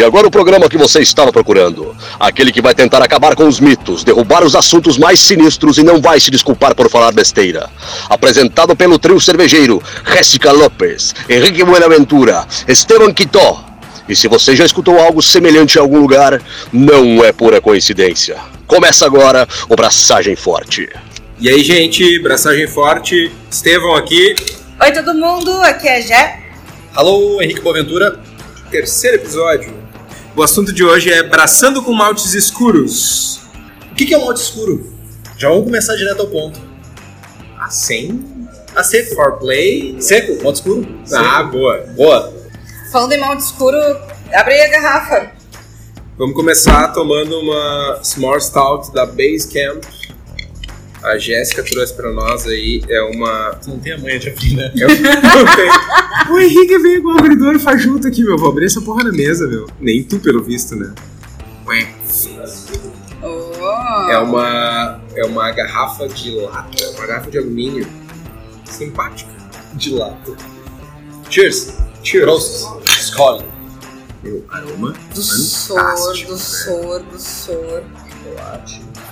E 0.00 0.02
agora 0.02 0.26
o 0.26 0.30
programa 0.30 0.66
que 0.66 0.78
você 0.78 1.00
estava 1.00 1.30
procurando. 1.30 1.94
Aquele 2.18 2.50
que 2.50 2.62
vai 2.62 2.74
tentar 2.74 3.02
acabar 3.02 3.36
com 3.36 3.46
os 3.46 3.60
mitos, 3.60 4.02
derrubar 4.02 4.42
os 4.42 4.56
assuntos 4.56 4.96
mais 4.96 5.20
sinistros 5.20 5.76
e 5.76 5.82
não 5.82 6.00
vai 6.00 6.18
se 6.18 6.30
desculpar 6.30 6.74
por 6.74 6.88
falar 6.88 7.12
besteira. 7.12 7.68
Apresentado 8.08 8.74
pelo 8.74 8.98
trio 8.98 9.20
cervejeiro 9.20 9.82
Jéssica 10.10 10.52
Lopes, 10.52 11.14
Henrique 11.28 11.62
Buenaventura, 11.62 12.46
Esteban 12.66 13.12
Quitó. 13.12 13.62
E 14.08 14.16
se 14.16 14.26
você 14.26 14.56
já 14.56 14.64
escutou 14.64 14.98
algo 14.98 15.20
semelhante 15.20 15.76
em 15.76 15.82
algum 15.82 16.00
lugar, 16.00 16.40
não 16.72 17.22
é 17.22 17.30
pura 17.30 17.60
coincidência. 17.60 18.38
Começa 18.66 19.04
agora 19.04 19.46
o 19.68 19.76
Braçagem 19.76 20.34
Forte. 20.34 20.88
E 21.38 21.46
aí, 21.46 21.62
gente, 21.62 22.18
Braçagem 22.20 22.66
Forte, 22.66 23.30
Estevão 23.50 23.94
aqui. 23.94 24.34
Oi, 24.80 24.92
todo 24.92 25.14
mundo, 25.14 25.50
aqui 25.60 25.86
é 25.86 26.00
Jé. 26.00 26.40
Alô, 26.94 27.42
Henrique 27.42 27.60
Boaventura. 27.60 28.18
Terceiro 28.70 29.16
episódio. 29.16 29.79
O 30.40 30.42
assunto 30.42 30.72
de 30.72 30.82
hoje 30.82 31.12
é 31.12 31.22
Braçando 31.22 31.82
com 31.82 31.92
Maltes 31.92 32.32
Escuros. 32.32 33.40
O 33.92 33.94
que 33.94 34.14
é 34.14 34.16
um 34.16 34.24
malte 34.24 34.40
escuro? 34.40 34.90
Já 35.36 35.50
vamos 35.50 35.64
começar 35.64 35.94
direto 35.96 36.20
ao 36.22 36.28
ponto. 36.28 36.58
Ah, 37.58 37.68
sem 37.68 38.24
A 38.74 38.82
seco. 38.82 39.14
foreplay. 39.16 40.00
Seco? 40.00 40.42
Malte 40.42 40.60
escuro? 40.60 40.88
Ah, 41.12 41.40
Seco. 41.40 41.50
boa. 41.50 41.76
Boa. 41.94 42.32
Falando 42.90 43.12
em 43.12 43.20
malte 43.20 43.42
escuro, 43.42 43.76
abre 44.32 44.54
aí 44.54 44.62
a 44.62 44.68
garrafa. 44.70 45.30
Vamos 46.16 46.34
começar 46.34 46.88
tomando 46.88 47.38
uma 47.38 48.00
Small 48.02 48.40
Stout 48.40 48.94
da 48.94 49.04
Basecamp. 49.04 49.84
A 51.02 51.16
Jéssica 51.18 51.62
trouxe 51.62 51.94
pra 51.94 52.12
nós 52.12 52.46
aí, 52.46 52.82
é 52.88 53.00
uma... 53.02 53.54
Tu 53.54 53.70
não 53.70 53.78
tem 53.78 53.92
a 53.92 53.98
manha 53.98 54.18
de 54.18 54.28
abrir, 54.28 54.54
né? 54.54 54.70
Eu 54.76 54.88
não 54.88 55.56
tenho. 55.56 55.72
O 56.30 56.38
Henrique 56.38 56.78
veio 56.78 56.98
igual 56.98 57.18
abridor 57.18 57.58
fajuto 57.58 58.06
aqui, 58.06 58.22
meu. 58.22 58.36
Vou 58.36 58.50
abrir 58.50 58.66
essa 58.66 58.80
porra 58.82 59.02
na 59.02 59.10
mesa, 59.10 59.48
meu. 59.48 59.66
Nem 59.80 60.02
tu, 60.04 60.20
pelo 60.20 60.42
visto, 60.44 60.76
né? 60.76 60.94
Ué. 61.66 61.92
Oh. 63.22 64.10
É 64.10 64.18
uma, 64.18 65.00
é 65.16 65.24
uma 65.24 65.50
garrafa 65.50 66.08
de 66.08 66.30
lata, 66.36 66.90
uma 66.96 67.06
garrafa 67.06 67.30
de 67.30 67.38
alumínio 67.38 67.86
simpática. 68.64 69.30
De 69.74 69.90
lata. 69.94 70.36
Cheers. 71.28 71.74
Cheers. 72.04 72.24
Prost. 72.24 72.66
Escolhe. 72.86 73.44
Meu 74.22 74.44
aroma 74.50 74.94
Do 75.14 75.22
sor, 75.22 75.78
fantástico. 75.78 76.30
do 76.32 76.36
velho. 76.36 76.38
sor, 76.38 77.02
do 77.02 77.18
sor. 77.20 77.82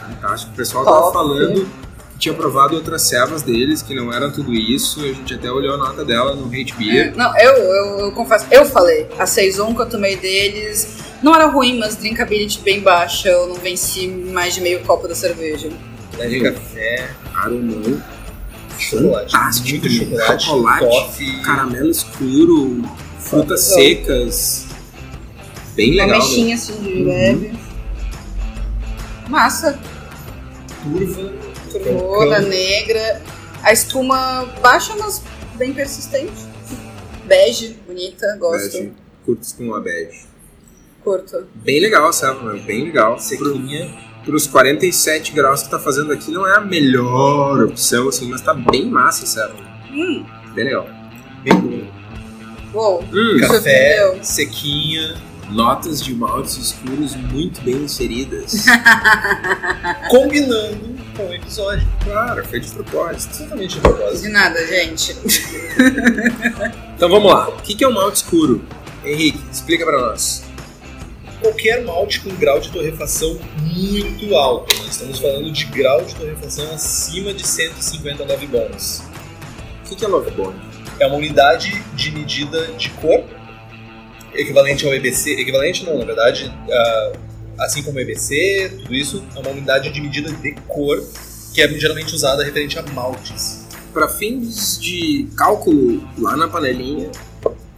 Fantástico. 0.08 0.52
O 0.52 0.56
pessoal 0.56 0.84
tava 0.84 0.96
Top. 1.00 1.12
falando 1.12 1.64
que 2.12 2.18
tinha 2.18 2.34
provado 2.34 2.74
outras 2.74 3.02
servas 3.02 3.42
deles, 3.42 3.82
que 3.82 3.94
não 3.94 4.12
eram 4.12 4.30
tudo 4.30 4.52
isso. 4.54 5.00
A 5.04 5.08
gente 5.08 5.34
até 5.34 5.50
olhou 5.50 5.74
a 5.74 5.76
nota 5.78 6.04
dela 6.04 6.34
no 6.34 6.46
Hate 6.48 6.74
Beer. 6.76 7.14
Não, 7.16 7.36
eu, 7.38 7.52
eu, 7.52 7.98
eu 8.00 8.12
confesso, 8.12 8.46
eu 8.50 8.64
falei, 8.66 9.08
a 9.18 9.26
Saison 9.26 9.74
que 9.74 9.80
eu 9.82 9.88
tomei 9.88 10.16
deles 10.16 10.98
não 11.22 11.34
era 11.34 11.46
ruim, 11.46 11.78
mas 11.78 11.96
drinkability 11.96 12.60
bem 12.60 12.80
baixa, 12.80 13.28
eu 13.28 13.48
não 13.48 13.56
venci 13.56 14.08
mais 14.08 14.54
de 14.54 14.60
meio 14.60 14.80
copo 14.84 15.06
da 15.08 15.14
cerveja. 15.14 15.68
Né, 16.16 16.26
de 16.26 16.40
café, 16.40 17.10
Aromão, 17.34 18.02
chocolate. 18.78 19.30
fantástico. 19.32 19.68
Muito 19.68 19.90
chocolate. 19.90 20.44
Chocolate, 20.44 20.84
Coffee. 20.86 21.42
caramelo 21.42 21.90
escuro, 21.90 22.82
frutas 23.20 23.60
secas. 23.60 24.66
Bem 25.76 25.92
Uma 25.92 26.04
legal, 26.06 26.18
né? 26.18 26.24
mexinha 26.24 26.54
assim 26.56 26.74
de 26.82 27.04
leve. 27.04 27.52
Massa, 29.28 29.78
Turva. 30.82 31.32
turvona, 31.72 32.36
Cancão. 32.36 32.48
negra. 32.50 33.22
A 33.62 33.72
espuma 33.72 34.44
baixa, 34.62 34.94
mas 34.96 35.22
bem 35.56 35.72
persistente. 35.74 36.46
Bege, 37.24 37.76
bonita, 37.86 38.36
gosto. 38.38 38.72
Bege. 38.72 38.92
Curtos 39.24 39.52
com 39.52 39.64
uma 39.64 39.80
bege. 39.80 40.26
Curto. 41.02 41.46
Bem 41.56 41.80
legal 41.80 42.08
a 42.08 42.12
serva. 42.12 42.54
Bem 42.64 42.84
legal. 42.84 43.18
Sequinha. 43.18 44.06
Para 44.24 44.36
os 44.36 44.46
47 44.46 45.32
graus 45.32 45.62
que 45.62 45.70
tá 45.70 45.78
fazendo 45.78 46.12
aqui, 46.12 46.30
não 46.30 46.46
é 46.46 46.56
a 46.56 46.60
melhor 46.60 47.62
opção, 47.64 48.08
assim, 48.08 48.28
mas 48.28 48.40
tá 48.42 48.52
bem 48.52 48.86
massa 48.86 49.24
a 49.24 49.26
serva. 49.26 49.56
Hum, 49.90 50.24
Bem 50.54 50.64
legal. 50.66 50.86
Bem 51.42 51.54
bom. 51.54 51.90
uou. 52.74 53.02
Hum, 53.12 53.40
Café. 53.40 54.18
Sequinha. 54.22 55.16
Notas 55.50 56.02
de 56.02 56.14
maltes 56.14 56.56
escuros 56.56 57.14
muito 57.14 57.60
bem 57.62 57.76
inseridas. 57.76 58.66
Combinando 60.10 60.98
com 61.16 61.26
o 61.26 61.34
episódio. 61.34 61.86
claro, 62.04 62.44
foi 62.46 62.60
de 62.60 62.70
propósito. 62.70 63.34
Exatamente 63.34 63.74
de 63.74 63.80
propósito. 63.80 64.22
De 64.22 64.28
nada, 64.28 64.66
gente. 64.66 65.16
Então 66.98 67.08
vamos 67.08 67.32
lá. 67.32 67.48
O 67.48 67.62
que 67.62 67.84
é 67.84 67.86
um 67.86 67.92
malte 67.92 68.16
escuro? 68.16 68.60
Henrique, 69.04 69.38
explica 69.52 69.84
pra 69.84 70.00
nós. 70.00 70.42
Qualquer 71.40 71.84
malte 71.84 72.20
com 72.20 72.34
grau 72.34 72.58
de 72.58 72.72
torrefação 72.72 73.38
muito 73.60 74.34
alto. 74.34 74.74
Nós 74.78 74.88
estamos 74.88 75.20
falando 75.20 75.52
de 75.52 75.64
grau 75.66 76.04
de 76.04 76.16
torrefação 76.16 76.68
acima 76.72 77.32
de 77.32 77.46
150 77.46 78.24
love 78.24 78.46
bonds. 78.48 79.04
O 79.88 79.94
que 79.94 80.04
é 80.04 80.08
love 80.08 80.28
bond? 80.32 80.56
É 80.98 81.06
uma 81.06 81.16
unidade 81.16 81.80
de 81.94 82.10
medida 82.10 82.66
de 82.72 82.90
cor, 82.90 83.22
equivalente 84.34 84.86
ao 84.86 84.94
EBC. 84.94 85.32
Equivalente 85.32 85.84
não, 85.84 85.98
na 85.98 86.04
verdade, 86.04 86.52
ah, 86.70 87.12
assim 87.60 87.82
como 87.82 87.98
o 87.98 88.00
EBC, 88.00 88.72
tudo 88.78 88.94
isso, 88.94 89.24
é 89.34 89.38
uma 89.38 89.50
unidade 89.50 89.90
de 89.90 90.00
medida 90.00 90.30
de 90.30 90.52
cor 90.66 91.02
que 91.52 91.62
é 91.62 91.68
geralmente 91.68 92.14
usada 92.14 92.44
referente 92.44 92.78
a 92.78 92.82
maltes. 92.82 93.66
Para 93.92 94.08
fins 94.08 94.78
de 94.80 95.26
cálculo 95.36 96.06
lá 96.18 96.36
na 96.36 96.46
panelinha, 96.46 97.10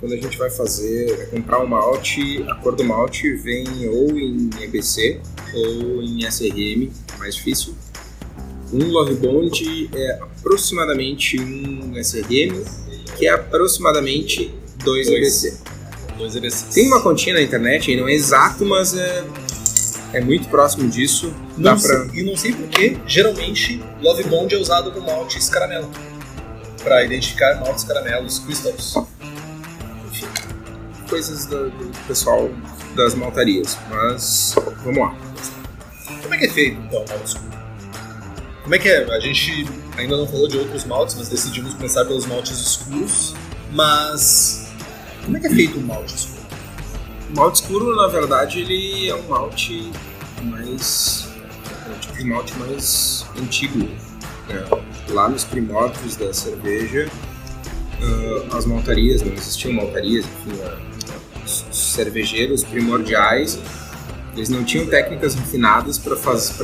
quando 0.01 0.13
a 0.13 0.17
gente 0.17 0.37
vai 0.37 0.51
fazer, 0.51 1.29
comprar 1.31 1.61
um 1.61 1.67
malte, 1.67 2.45
a 2.49 2.55
cor 2.57 2.75
do 2.75 2.83
malte 2.83 3.33
vem 3.35 3.89
ou 3.89 4.19
em 4.19 4.51
EBC 4.61 5.21
ou 5.55 6.03
em 6.03 6.27
SRM, 6.27 6.91
mais 7.19 7.37
difícil. 7.37 7.75
Um 8.73 8.89
Love 8.89 9.15
Bond 9.15 9.91
é 9.95 10.13
aproximadamente 10.13 11.41
um 11.41 11.97
SRM, 11.97 12.65
que 13.19 13.27
é 13.27 13.31
aproximadamente 13.31 14.53
dois 14.85 15.07
Dois. 15.07 15.45
EBC. 15.45 15.80
EBCs. 16.37 16.75
Tem 16.75 16.87
uma 16.87 17.03
continha 17.03 17.35
na 17.35 17.43
internet, 17.43 17.95
não 17.97 18.09
é 18.09 18.13
exato, 18.13 18.65
mas 18.65 18.95
é, 18.97 19.25
é 20.15 20.21
muito 20.21 20.49
próximo 20.49 20.89
disso. 20.89 21.33
Não 21.57 21.79
pra... 21.79 21.81
sei- 21.81 22.21
e 22.21 22.23
não 22.25 22.37
sei 22.37 22.53
porquê, 22.53 22.97
geralmente 23.07 23.83
Love 24.03 24.25
Bond 24.25 24.55
é 24.55 24.59
usado 24.59 24.91
com 24.93 25.01
maltes 25.01 25.49
caramelo. 25.49 25.91
Para 26.83 27.05
identificar 27.05 27.61
maltes 27.61 27.85
caramelos 27.85 28.39
crystals. 28.39 28.95
Enfim, 30.11 30.27
coisas 31.09 31.45
do, 31.47 31.71
do 31.71 31.91
pessoal 32.07 32.51
das 32.97 33.15
maltarias. 33.15 33.77
Mas 33.91 34.55
vamos 34.83 34.99
lá. 34.99 35.15
Como 36.23 36.35
é 36.35 36.39
que 36.39 36.47
é 36.47 36.49
feito 36.51 36.81
então 36.81 37.01
o 37.03 37.25
escuro? 37.25 37.51
Como 38.63 38.75
é 38.75 38.79
que 38.79 38.89
é? 38.89 39.05
A 39.15 39.21
gente 39.21 39.67
ainda 39.99 40.17
não 40.17 40.27
falou 40.27 40.49
de 40.49 40.57
outros 40.57 40.85
maltes, 40.85 41.17
mas 41.17 41.29
decidimos 41.29 41.75
começar 41.75 42.05
pelos 42.07 42.25
maltes 42.25 42.59
escuros. 42.59 43.35
Mas 43.73 44.70
como 45.25 45.37
é 45.37 45.41
que 45.41 45.47
é 45.47 45.51
feito 45.51 45.79
o 45.79 45.83
malte 45.83 46.15
escuro? 46.15 46.41
O 47.31 47.37
malte 47.37 47.63
escuro, 47.63 47.97
na 47.97 48.09
verdade, 48.09 48.61
ele 48.61 49.09
é 49.09 49.15
um 49.15 49.29
malte 49.29 49.91
mais. 50.43 51.29
É 51.87 51.91
um 51.91 51.99
tipo 51.99 52.17
de 52.17 52.25
malte 52.25 52.55
mais 52.59 53.27
antigo. 53.41 53.79
né? 53.79 54.65
Lá 55.11 55.29
nos 55.29 55.45
primórdios 55.45 56.17
da 56.17 56.33
cerveja, 56.33 57.09
ah, 58.03 58.57
as 58.57 58.65
maltarias, 58.65 59.23
não 59.23 59.33
existiam 59.33 59.73
maltarias, 59.73 60.25
enfim, 60.25 60.61
ah, 60.65 60.79
os 61.45 61.65
cervejeiros 61.73 62.65
primordiais, 62.65 63.59
eles 64.35 64.49
não 64.49 64.65
tinham 64.65 64.87
técnicas 64.87 65.35
refinadas 65.35 65.99
para 65.99 66.17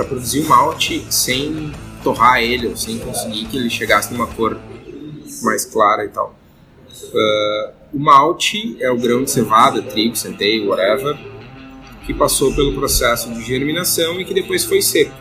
produzir 0.05 0.41
o 0.41 0.49
malte 0.49 1.05
sem 1.11 1.73
torrar 2.02 2.41
ele, 2.41 2.69
ou 2.69 2.76
sem 2.76 2.99
conseguir 2.99 3.47
que 3.47 3.56
ele 3.56 3.69
chegasse 3.69 4.12
numa 4.12 4.26
cor 4.29 4.56
mais 5.43 5.64
clara 5.64 6.05
e 6.05 6.09
tal. 6.09 6.35
Ah, 7.14 7.73
o 7.93 7.99
malte 7.99 8.77
é 8.81 8.91
o 8.91 8.97
grão 8.97 9.25
de 9.25 9.31
cevada, 9.31 9.81
trigo, 9.83 10.17
centeio, 10.17 10.69
whatever, 10.69 11.17
que 12.05 12.15
passou 12.15 12.55
pelo 12.55 12.75
processo 12.75 13.33
de 13.33 13.43
germinação 13.43 14.21
e 14.21 14.25
que 14.25 14.35
depois 14.35 14.65
foi 14.65 14.81
seco. 14.83 15.15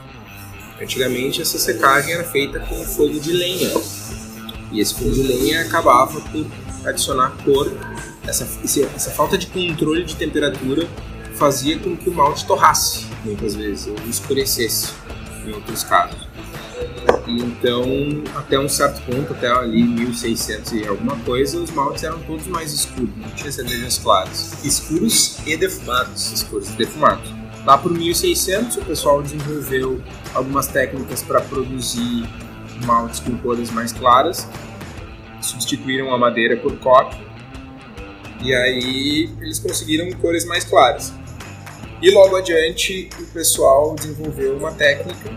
Antigamente 0.82 1.42
essa 1.42 1.58
secagem 1.58 2.14
era 2.14 2.24
feita 2.24 2.60
com 2.60 2.76
fogo 2.84 3.20
de 3.20 3.32
lenha. 3.32 3.72
E 4.72 4.80
esse 4.80 4.94
fogo 4.94 5.12
de 5.12 5.24
lenha 5.24 5.62
acabava 5.62 6.20
por 6.20 6.46
adicionar 6.86 7.36
cor. 7.44 7.72
Essa, 8.28 8.48
essa 8.64 9.12
falta 9.12 9.38
de 9.38 9.48
controle 9.48 10.04
de 10.04 10.16
temperatura 10.16 10.88
fazia 11.36 11.78
com 11.80 11.96
que 11.96 12.10
o 12.10 12.14
malte 12.14 12.46
torrasse, 12.46 13.06
muitas 13.24 13.56
vezes, 13.56 13.88
ou 13.88 13.96
escurecesse, 14.10 14.94
em 15.46 15.54
outros 15.54 15.84
casos. 15.84 16.20
Então, 17.28 17.84
até 18.36 18.60
um 18.60 18.70
certo 18.70 19.02
ponto, 19.02 19.34
até 19.34 19.48
ali 19.48 19.84
1600 19.84 20.72
e 20.74 20.88
alguma 20.88 21.18
coisa, 21.20 21.60
os 21.60 21.72
maltes 21.72 22.04
eram 22.04 22.20
todos 22.22 22.46
mais 22.48 22.72
escuros, 22.72 23.10
não 23.18 23.30
tinha 23.30 23.52
cervejas 23.52 23.98
claras. 23.98 24.64
Escuros 24.64 25.40
e 25.46 25.58
defumados. 25.58 26.32
Escuros 26.32 26.70
e 26.70 26.74
defumados. 26.74 27.34
Lá 27.66 27.78
por 27.80 27.92
1600, 27.92 28.78
o 28.78 28.86
pessoal 28.86 29.24
desenvolveu 29.24 30.00
algumas 30.36 30.68
técnicas 30.68 31.24
para 31.24 31.42
produzir 31.42 32.30
maltes 32.86 33.20
com 33.20 33.36
cores 33.38 33.72
mais 33.72 33.92
claras, 33.92 34.48
substituíram 35.42 36.14
a 36.14 36.18
madeira 36.18 36.58
por 36.58 36.78
coque 36.80 37.18
E 38.42 38.54
aí 38.54 39.30
eles 39.42 39.60
conseguiram 39.60 40.12
cores 40.20 40.46
mais 40.46 40.64
claras. 40.64 41.14
E 42.02 42.12
logo 42.12 42.36
adiante 42.36 43.10
o 43.20 43.26
pessoal 43.28 43.96
desenvolveu 43.96 44.58
uma 44.58 44.72
técnica 44.72 45.32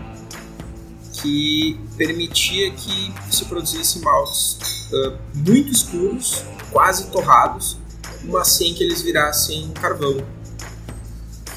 que 1.21 1.79
permitia 1.97 2.71
que 2.71 3.13
se 3.29 3.45
produzisse 3.45 3.99
maltes 3.99 4.57
uh, 4.91 5.17
muito 5.33 5.71
escuros, 5.71 6.43
quase 6.71 7.07
torrados, 7.07 7.77
mas 8.23 8.49
sem 8.49 8.73
que 8.73 8.83
eles 8.83 9.01
virassem 9.01 9.71
carvão. 9.71 10.17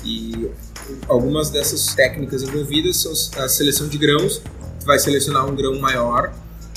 E 0.04 0.50
algumas 1.08 1.50
dessas 1.50 1.94
técnicas 1.94 2.42
envolvidas 2.42 2.96
são 2.96 3.12
a 3.42 3.48
seleção 3.48 3.88
de 3.88 3.98
grãos. 3.98 4.42
Tu 4.80 4.86
vai 4.86 4.98
selecionar 4.98 5.46
um 5.46 5.54
grão 5.54 5.78
maior, 5.78 6.32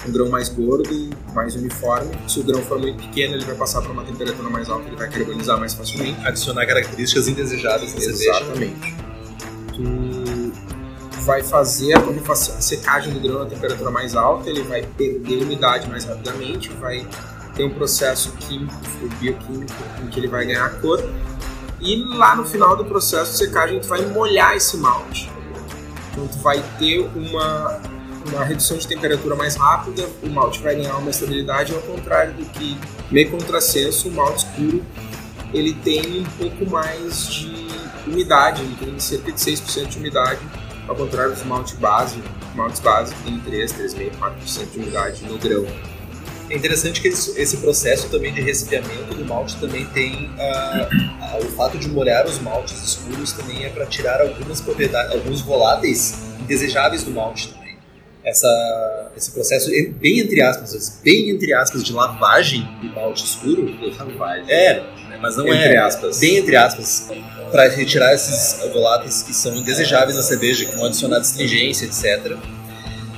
um 0.07 0.11
grão 0.11 0.29
mais 0.29 0.49
gordo, 0.49 1.09
mais 1.33 1.55
uniforme. 1.55 2.11
Se 2.27 2.39
o 2.39 2.43
grão 2.43 2.61
for 2.61 2.77
muito 2.79 2.97
pequeno, 2.97 3.33
ele 3.33 3.45
vai 3.45 3.55
passar 3.55 3.81
para 3.81 3.91
uma 3.91 4.03
temperatura 4.03 4.49
mais 4.49 4.69
alta, 4.69 4.87
ele 4.87 4.95
vai 4.95 5.09
carbonizar 5.09 5.59
mais 5.59 5.73
facilmente. 5.73 6.19
Adicionar 6.25 6.65
características 6.67 7.27
indesejadas 7.27 7.93
na 7.93 7.99
cerveja. 7.99 8.29
Exatamente. 8.29 8.95
Tu 9.73 10.14
vai 11.25 11.43
fazer 11.43 11.93
a 11.93 12.35
secagem 12.35 13.13
do 13.13 13.19
grão 13.19 13.39
na 13.39 13.45
temperatura 13.45 13.89
mais 13.89 14.15
alta, 14.15 14.49
ele 14.49 14.61
vai 14.61 14.83
perder 14.83 15.43
umidade 15.43 15.89
mais 15.89 16.05
rapidamente, 16.05 16.69
vai 16.73 17.05
ter 17.55 17.63
um 17.63 17.71
processo 17.71 18.31
químico, 18.33 18.75
bioquímico, 19.19 19.73
em 20.03 20.07
que 20.07 20.19
ele 20.19 20.27
vai 20.27 20.45
ganhar 20.45 20.69
cor 20.79 21.03
e 21.81 21.95
lá 22.15 22.35
no 22.35 22.45
final 22.45 22.75
do 22.75 22.85
processo 22.85 23.31
de 23.31 23.37
secagem, 23.37 23.79
tu 23.79 23.87
vai 23.87 24.05
molhar 24.05 24.55
esse 24.55 24.77
malte. 24.77 25.29
Então, 26.11 26.27
tu 26.27 26.37
vai 26.39 26.63
ter 26.79 26.99
uma, 27.15 27.81
uma 28.31 28.43
redução 28.45 28.77
de 28.77 28.87
temperatura 28.87 29.35
mais 29.35 29.55
rápida, 29.55 30.07
o 30.23 30.29
malte 30.29 30.61
vai 30.61 30.75
ganhar 30.75 30.95
uma 30.97 31.09
estabilidade, 31.09 31.73
ao 31.73 31.81
contrário 31.81 32.33
do 32.33 32.45
que, 32.45 32.77
meio 33.11 33.29
contrassenso, 33.29 34.07
o 34.07 34.11
malte 34.11 34.45
escuro 34.45 34.83
ele 35.53 35.73
tem 35.73 36.19
um 36.19 36.23
pouco 36.23 36.69
mais 36.69 37.27
de 37.27 37.67
umidade, 38.07 38.61
ele 38.61 38.75
tem 38.75 38.99
cerca 38.99 39.31
de 39.31 39.39
6% 39.39 39.87
de 39.87 39.97
umidade, 39.97 40.39
ao 40.87 40.95
contrário 40.95 41.33
dos 41.33 41.43
malte 41.43 41.75
base, 41.75 42.21
maltes 42.55 42.79
base 42.79 43.13
tem 43.23 43.39
3, 43.39 43.73
3,5%, 43.73 44.11
4% 44.19 44.71
de 44.71 44.79
umidade 44.79 45.23
no 45.25 45.37
grão. 45.37 45.65
É 46.49 46.55
interessante 46.55 47.01
que 47.01 47.07
esse 47.07 47.57
processo 47.57 48.07
também 48.09 48.31
de 48.31 48.39
resfriamento 48.39 49.15
do 49.15 49.25
malte 49.25 49.55
também 49.57 49.83
tem 49.85 50.29
uh, 50.29 51.37
uh, 51.37 51.43
o 51.43 51.49
fato 51.55 51.77
de 51.77 51.89
molhar 51.89 52.25
os 52.27 52.39
maltes 52.39 52.79
escuros 52.83 53.31
também 53.31 53.65
é 53.65 53.69
para 53.69 53.85
tirar 53.87 54.21
algumas 54.21 54.61
propriedades, 54.61 55.11
alguns 55.11 55.41
voláteis 55.41 56.19
indesejáveis 56.39 57.03
do 57.03 57.11
malte 57.11 57.51
também. 57.51 57.77
Essa, 58.23 59.11
esse 59.17 59.31
processo 59.31 59.69
bem 59.99 60.19
entre 60.19 60.41
aspas, 60.41 60.99
bem 61.03 61.31
entre 61.31 61.51
aspas 61.51 61.83
de 61.83 61.91
lavagem 61.91 62.61
do 62.79 62.93
malte 62.93 63.25
escuro, 63.25 63.67
lavagem. 63.97 64.45
É, 64.47 64.83
mas 65.19 65.37
não 65.37 65.47
entre 65.47 65.73
é 65.73 65.77
aspas. 65.77 66.19
bem 66.19 66.37
entre 66.37 66.55
aspas 66.55 67.07
para 67.51 67.69
retirar 67.69 68.13
esses 68.13 68.57
voláteis 68.73 69.23
que 69.23 69.33
são 69.33 69.55
indesejáveis 69.55 70.17
na 70.17 70.23
cerveja, 70.23 70.65
que 70.65 70.75
vão 70.75 70.85
adicionar 70.85 71.17
astringência, 71.17 71.85
etc. 71.85 72.37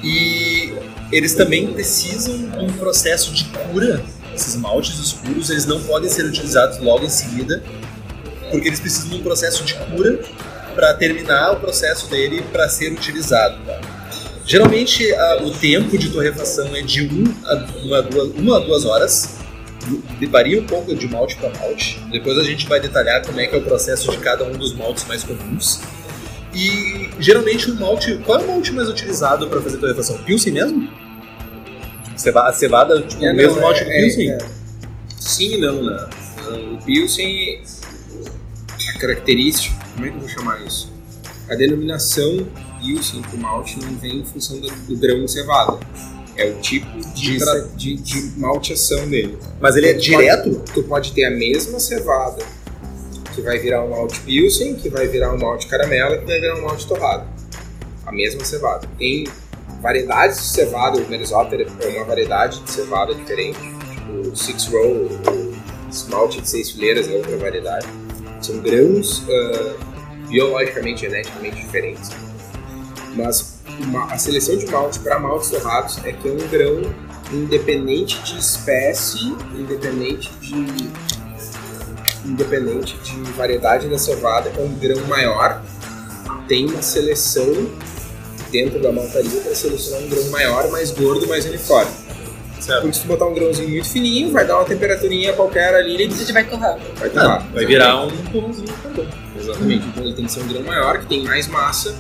E 0.04 0.74
eles 1.12 1.34
também 1.34 1.68
precisam 1.74 2.38
de 2.38 2.58
um 2.60 2.72
processo 2.74 3.34
de 3.34 3.46
cura. 3.46 4.04
Esses 4.36 4.56
maltes 4.56 5.00
escuros, 5.00 5.50
eles 5.50 5.66
não 5.66 5.82
podem 5.82 6.10
ser 6.10 6.26
utilizados 6.26 6.78
logo 6.78 7.04
em 7.04 7.10
seguida, 7.10 7.64
porque 8.52 8.68
eles 8.68 8.80
precisam 8.80 9.10
de 9.10 9.16
um 9.16 9.24
processo 9.24 9.64
de 9.64 9.74
cura 9.74 10.20
para 10.76 10.94
terminar 10.94 11.54
o 11.54 11.60
processo 11.60 12.08
dele 12.08 12.44
para 12.52 12.70
ser 12.70 12.92
utilizado. 12.92 13.58
Tá? 13.66 13.82
Geralmente, 14.46 15.12
a, 15.14 15.44
o 15.44 15.52
tempo 15.52 15.98
de 15.98 16.10
torrefação 16.10 16.74
é 16.76 16.82
de 16.82 17.02
1 17.02 17.14
um 17.14 17.34
a, 17.46 17.56
uma, 17.84 18.02
duas, 18.02 18.30
uma 18.36 18.58
a 18.58 18.60
duas 18.60 18.86
horas. 18.86 19.38
Varia 20.30 20.60
um 20.62 20.66
pouco 20.66 20.94
de 20.96 21.08
malte 21.08 21.36
para 21.38 21.50
malte. 21.60 22.00
Depois 22.12 22.38
a 22.38 22.44
gente 22.44 22.68
vai 22.68 22.80
detalhar 22.80 23.26
como 23.26 23.40
é 23.40 23.48
que 23.48 23.56
é 23.56 23.58
o 23.58 23.62
processo 23.64 24.12
de 24.12 24.18
cada 24.18 24.44
um 24.44 24.52
dos 24.52 24.74
maltes 24.74 25.06
mais 25.06 25.24
comuns. 25.24 25.80
E 26.54 27.10
geralmente 27.20 27.70
o 27.72 27.76
malte. 27.76 28.18
Qual 28.26 28.40
é 28.40 28.44
o 28.44 28.48
malte 28.48 28.72
mais 28.72 28.90
utilizado 28.90 29.48
para 29.48 29.62
fazer 29.62 29.78
torrefação? 29.78 30.18
Pilsen 30.24 30.54
mesmo? 30.54 30.90
Cevada, 32.16 32.50
a 32.50 32.54
cevada, 32.54 33.02
tipo, 33.04 33.24
É, 33.24 33.32
o 33.32 33.36
mesmo 33.36 33.56
não, 33.56 33.62
malte 33.62 33.82
é- 33.82 33.86
do 33.86 33.92
Pilsen? 33.92 34.30
é- 34.32 34.34
é. 34.34 34.38
Sim 35.20 35.54
e 35.54 35.58
não, 35.62 35.84
né? 35.84 36.10
O 36.74 36.84
Pilsen, 36.84 37.62
a 38.96 39.00
característica, 39.00 39.76
como 39.94 40.06
é 40.06 40.10
que 40.10 40.16
eu 40.16 40.20
vou 40.22 40.30
chamar 40.30 40.62
isso? 40.66 40.92
A 41.50 41.56
denominação 41.56 42.48
Pilsen 42.82 43.22
pro 43.22 43.38
malte 43.38 43.78
não 43.80 43.96
vem 43.98 44.18
em 44.20 44.26
função 44.26 44.60
do, 44.60 44.70
do 44.70 44.98
grão 44.98 45.28
cevada. 45.28 45.78
É 46.38 46.45
o 46.51 46.56
tipo 46.62 46.88
de, 47.16 47.39
tra- 47.39 47.68
de, 47.75 47.95
de 47.95 48.39
malteação 48.39 49.07
dele. 49.07 49.38
Mas 49.60 49.75
ele 49.75 49.88
é 49.88 49.94
Tu 49.95 50.01
direto? 50.01 50.51
Pode, 50.51 50.72
tu 50.72 50.84
pode 50.84 51.12
ter 51.13 51.25
a 51.25 51.31
mesma 51.31 51.80
cevada, 51.80 52.44
que 53.34 53.42
vai 53.42 53.57
virar 53.57 53.84
um 53.84 53.89
malte 53.89 54.19
Pilsen, 54.22 54.75
que 54.75 54.88
vai 54.89 55.07
virar 55.07 55.34
um 55.34 55.38
malte 55.39 55.68
caramelo, 55.68 56.19
que 56.19 56.25
vai 56.25 56.39
virar 56.39 56.56
um 56.57 56.62
malte 56.62 56.88
torrado. 56.88 57.28
A 58.06 58.12
mesma 58.12 58.45
cevada. 58.45 58.88
Tem 58.98 59.28
variedades 59.81 60.38
de 60.38 60.44
cevada, 60.45 60.98
o 61.00 61.10
Merisotter 61.10 61.68
é 61.81 61.88
uma 61.88 62.06
variedade 62.06 62.62
de 62.62 62.69
cevada 62.72 63.13
diferente. 63.16 63.57
O 64.10 64.36
Six 64.36 64.68
Row, 64.68 65.10
o 65.10 66.10
malte 66.10 66.40
de 66.42 66.50
seis 66.50 66.72
fileiras 66.72 67.07
é 67.10 67.13
outra 67.13 67.36
variedade. 67.38 67.88
São 68.42 68.60
grãos 68.60 69.24
ah, 69.28 69.75
biologicamente, 70.30 71.01
geneticamente 71.01 71.56
diferentes. 71.57 72.10
Mas 73.16 73.56
a 74.10 74.18
seleção 74.18 74.58
de 74.58 74.66
malte 74.68 75.00
para 75.00 75.19
maltes 75.19 75.50
torrados 75.50 76.00
é 76.04 76.12
que 76.12 76.28
é 76.28 76.31
um 76.31 76.48
grão 76.50 76.81
independente 77.31 78.22
de 78.24 78.40
espécie, 78.40 79.36
independente 79.56 80.31
de 80.40 80.90
independente 82.25 82.98
de 82.98 83.22
variedade 83.31 83.88
da 83.88 83.98
cevada, 83.98 84.52
é 84.56 84.62
um 84.62 84.74
grão 84.75 85.06
maior. 85.08 85.62
Tem 86.48 86.66
uma 86.66 86.81
seleção 86.81 87.69
dentro 88.52 88.81
da 88.81 88.92
maltaria 88.92 89.40
para 89.42 89.56
selecionar 89.56 90.04
um 90.04 90.10
grão 90.10 90.24
maior, 90.30 90.69
mais 90.69 90.92
gordo, 90.92 91.28
mais 91.28 91.46
uniforme. 91.46 91.92
Certo. 92.60 92.81
Porque 92.81 92.98
se 92.98 93.02
tu 93.04 93.08
botar 93.08 93.28
um 93.28 93.34
grãozinho 93.34 93.69
muito 93.69 93.88
fininho, 93.88 94.31
vai 94.31 94.46
dar 94.46 94.58
uma 94.58 94.66
temperaturinha 94.66 95.31
qualquer 95.34 95.75
ali 95.75 95.92
e 95.92 96.02
ele 96.02 96.14
A 96.14 96.18
gente 96.18 96.34
vai 96.34 96.44
torrar. 96.44 96.78
vai 96.96 97.10
torrar. 97.10 97.48
Vai 97.54 97.66
virar 97.66 98.04
um 98.04 98.10
pãozinho 98.10 98.74
também. 98.81 99.08
Exatamente. 99.40 99.88
Então 99.88 100.04
ele 100.04 100.14
tem 100.14 100.25
que 100.25 100.31
ser 100.31 100.42
um 100.42 100.48
grão 100.48 100.64
maior, 100.64 101.00
que 101.00 101.06
tem 101.06 101.24
mais 101.24 101.48
massa, 101.48 101.96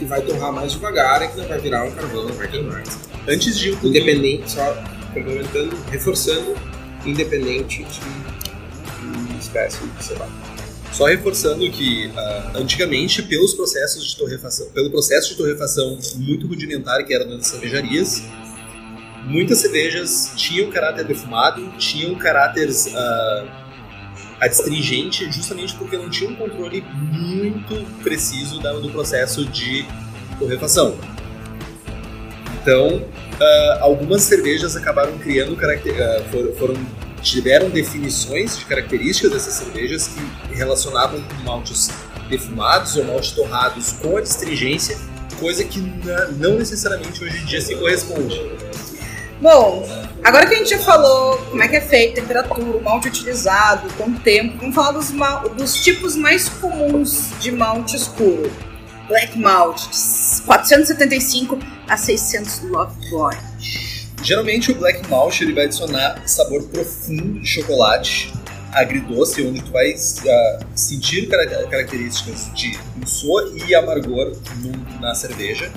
que 0.00 0.06
vai 0.06 0.22
torrar 0.22 0.50
mais 0.50 0.72
devagar 0.72 1.22
e 1.22 1.28
que 1.28 1.36
não 1.36 1.46
vai 1.46 1.60
virar 1.60 1.84
um 1.84 1.90
carvão, 1.92 2.26
não 2.26 2.34
vai 2.34 2.48
queimar. 2.48 2.82
Antes 3.28 3.58
de 3.58 3.70
um 3.70 3.86
Independente, 3.86 4.50
só 4.50 4.82
complementando, 5.12 5.76
reforçando, 5.90 6.56
independente 7.04 7.84
de, 7.84 9.32
de 9.32 9.38
espécie 9.38 9.86
de 9.86 10.04
cevada. 10.04 10.32
Só 10.90 11.04
reforçando 11.04 11.70
que 11.70 12.10
ah, 12.16 12.52
antigamente, 12.54 13.22
pelos 13.22 13.52
processos 13.52 14.06
de 14.06 14.16
torrefação, 14.16 14.70
pelo 14.70 14.90
processo 14.90 15.30
de 15.30 15.36
torrefação 15.36 15.98
muito 16.16 16.46
rudimentar 16.46 17.04
que 17.04 17.12
era 17.12 17.26
nas 17.26 17.46
cervejarias, 17.46 18.22
muitas 19.24 19.58
cervejas 19.58 20.32
tinham 20.34 20.70
caráter 20.70 21.04
defumado, 21.04 21.70
tinham 21.76 22.14
caráter 22.14 22.70
adstringente, 24.40 25.30
justamente 25.30 25.74
porque 25.74 25.96
não 25.96 26.08
tinham 26.08 26.32
um 26.32 26.36
controle 26.36 26.82
muito 26.94 27.84
preciso 28.02 28.58
do 28.80 28.90
processo 28.90 29.44
de 29.44 29.84
torrefação. 30.38 30.96
Então, 32.62 33.02
ah, 33.40 33.78
algumas 33.82 34.22
cervejas 34.22 34.76
acabaram 34.76 35.18
criando 35.18 35.56
for- 36.30 36.54
foram 36.58 36.74
tiveram 37.22 37.68
definições 37.68 38.58
de 38.58 38.64
características 38.64 39.30
dessas 39.32 39.54
cervejas 39.54 40.08
que 40.08 40.54
relacionavam 40.54 41.22
maltes 41.44 41.90
defumados 42.30 42.96
ou 42.96 43.04
maltes 43.04 43.32
torrados 43.32 43.92
com 43.92 44.16
a 44.16 44.20
astringência, 44.20 44.96
coisa 45.38 45.62
que 45.64 45.80
não 46.38 46.54
necessariamente 46.56 47.22
hoje 47.22 47.38
em 47.42 47.44
dia 47.44 47.60
se 47.60 47.74
corresponde. 47.74 48.40
Bom, 49.40 49.86
agora 50.22 50.46
que 50.46 50.54
a 50.54 50.58
gente 50.58 50.70
já 50.70 50.78
falou 50.78 51.38
como 51.50 51.62
é 51.62 51.68
que 51.68 51.76
é 51.76 51.80
feito, 51.80 52.16
temperatura, 52.16 52.76
o 52.76 52.82
malte 52.82 53.08
utilizado, 53.08 53.88
com 53.94 54.12
tempo, 54.14 54.58
vamos 54.58 54.74
falar 54.74 54.92
dos, 54.92 55.10
mal- 55.10 55.48
dos 55.50 55.74
tipos 55.82 56.14
mais 56.16 56.48
comuns 56.48 57.30
de 57.40 57.50
malte 57.52 57.96
escuro. 57.96 58.50
Black 59.08 59.36
Malt, 59.38 59.80
de 59.90 60.42
475 60.42 61.58
a 61.88 61.96
600 61.96 62.60
Love 62.70 63.10
Boy. 63.10 63.34
Geralmente 64.22 64.70
o 64.70 64.74
black 64.76 65.08
malt 65.08 65.40
ele 65.40 65.52
vai 65.52 65.64
adicionar 65.64 66.22
sabor 66.28 66.62
profundo 66.68 67.40
de 67.40 67.46
chocolate, 67.46 68.32
agridoce, 68.72 69.42
onde 69.44 69.62
tu 69.62 69.72
vai 69.72 69.92
ah, 70.28 70.58
sentir 70.76 71.26
cara- 71.28 71.66
características 71.66 72.52
de 72.54 72.78
dulçor 72.94 73.52
e 73.66 73.74
amargor 73.74 74.32
no- 74.58 75.00
na 75.00 75.12
cerveja, 75.12 75.72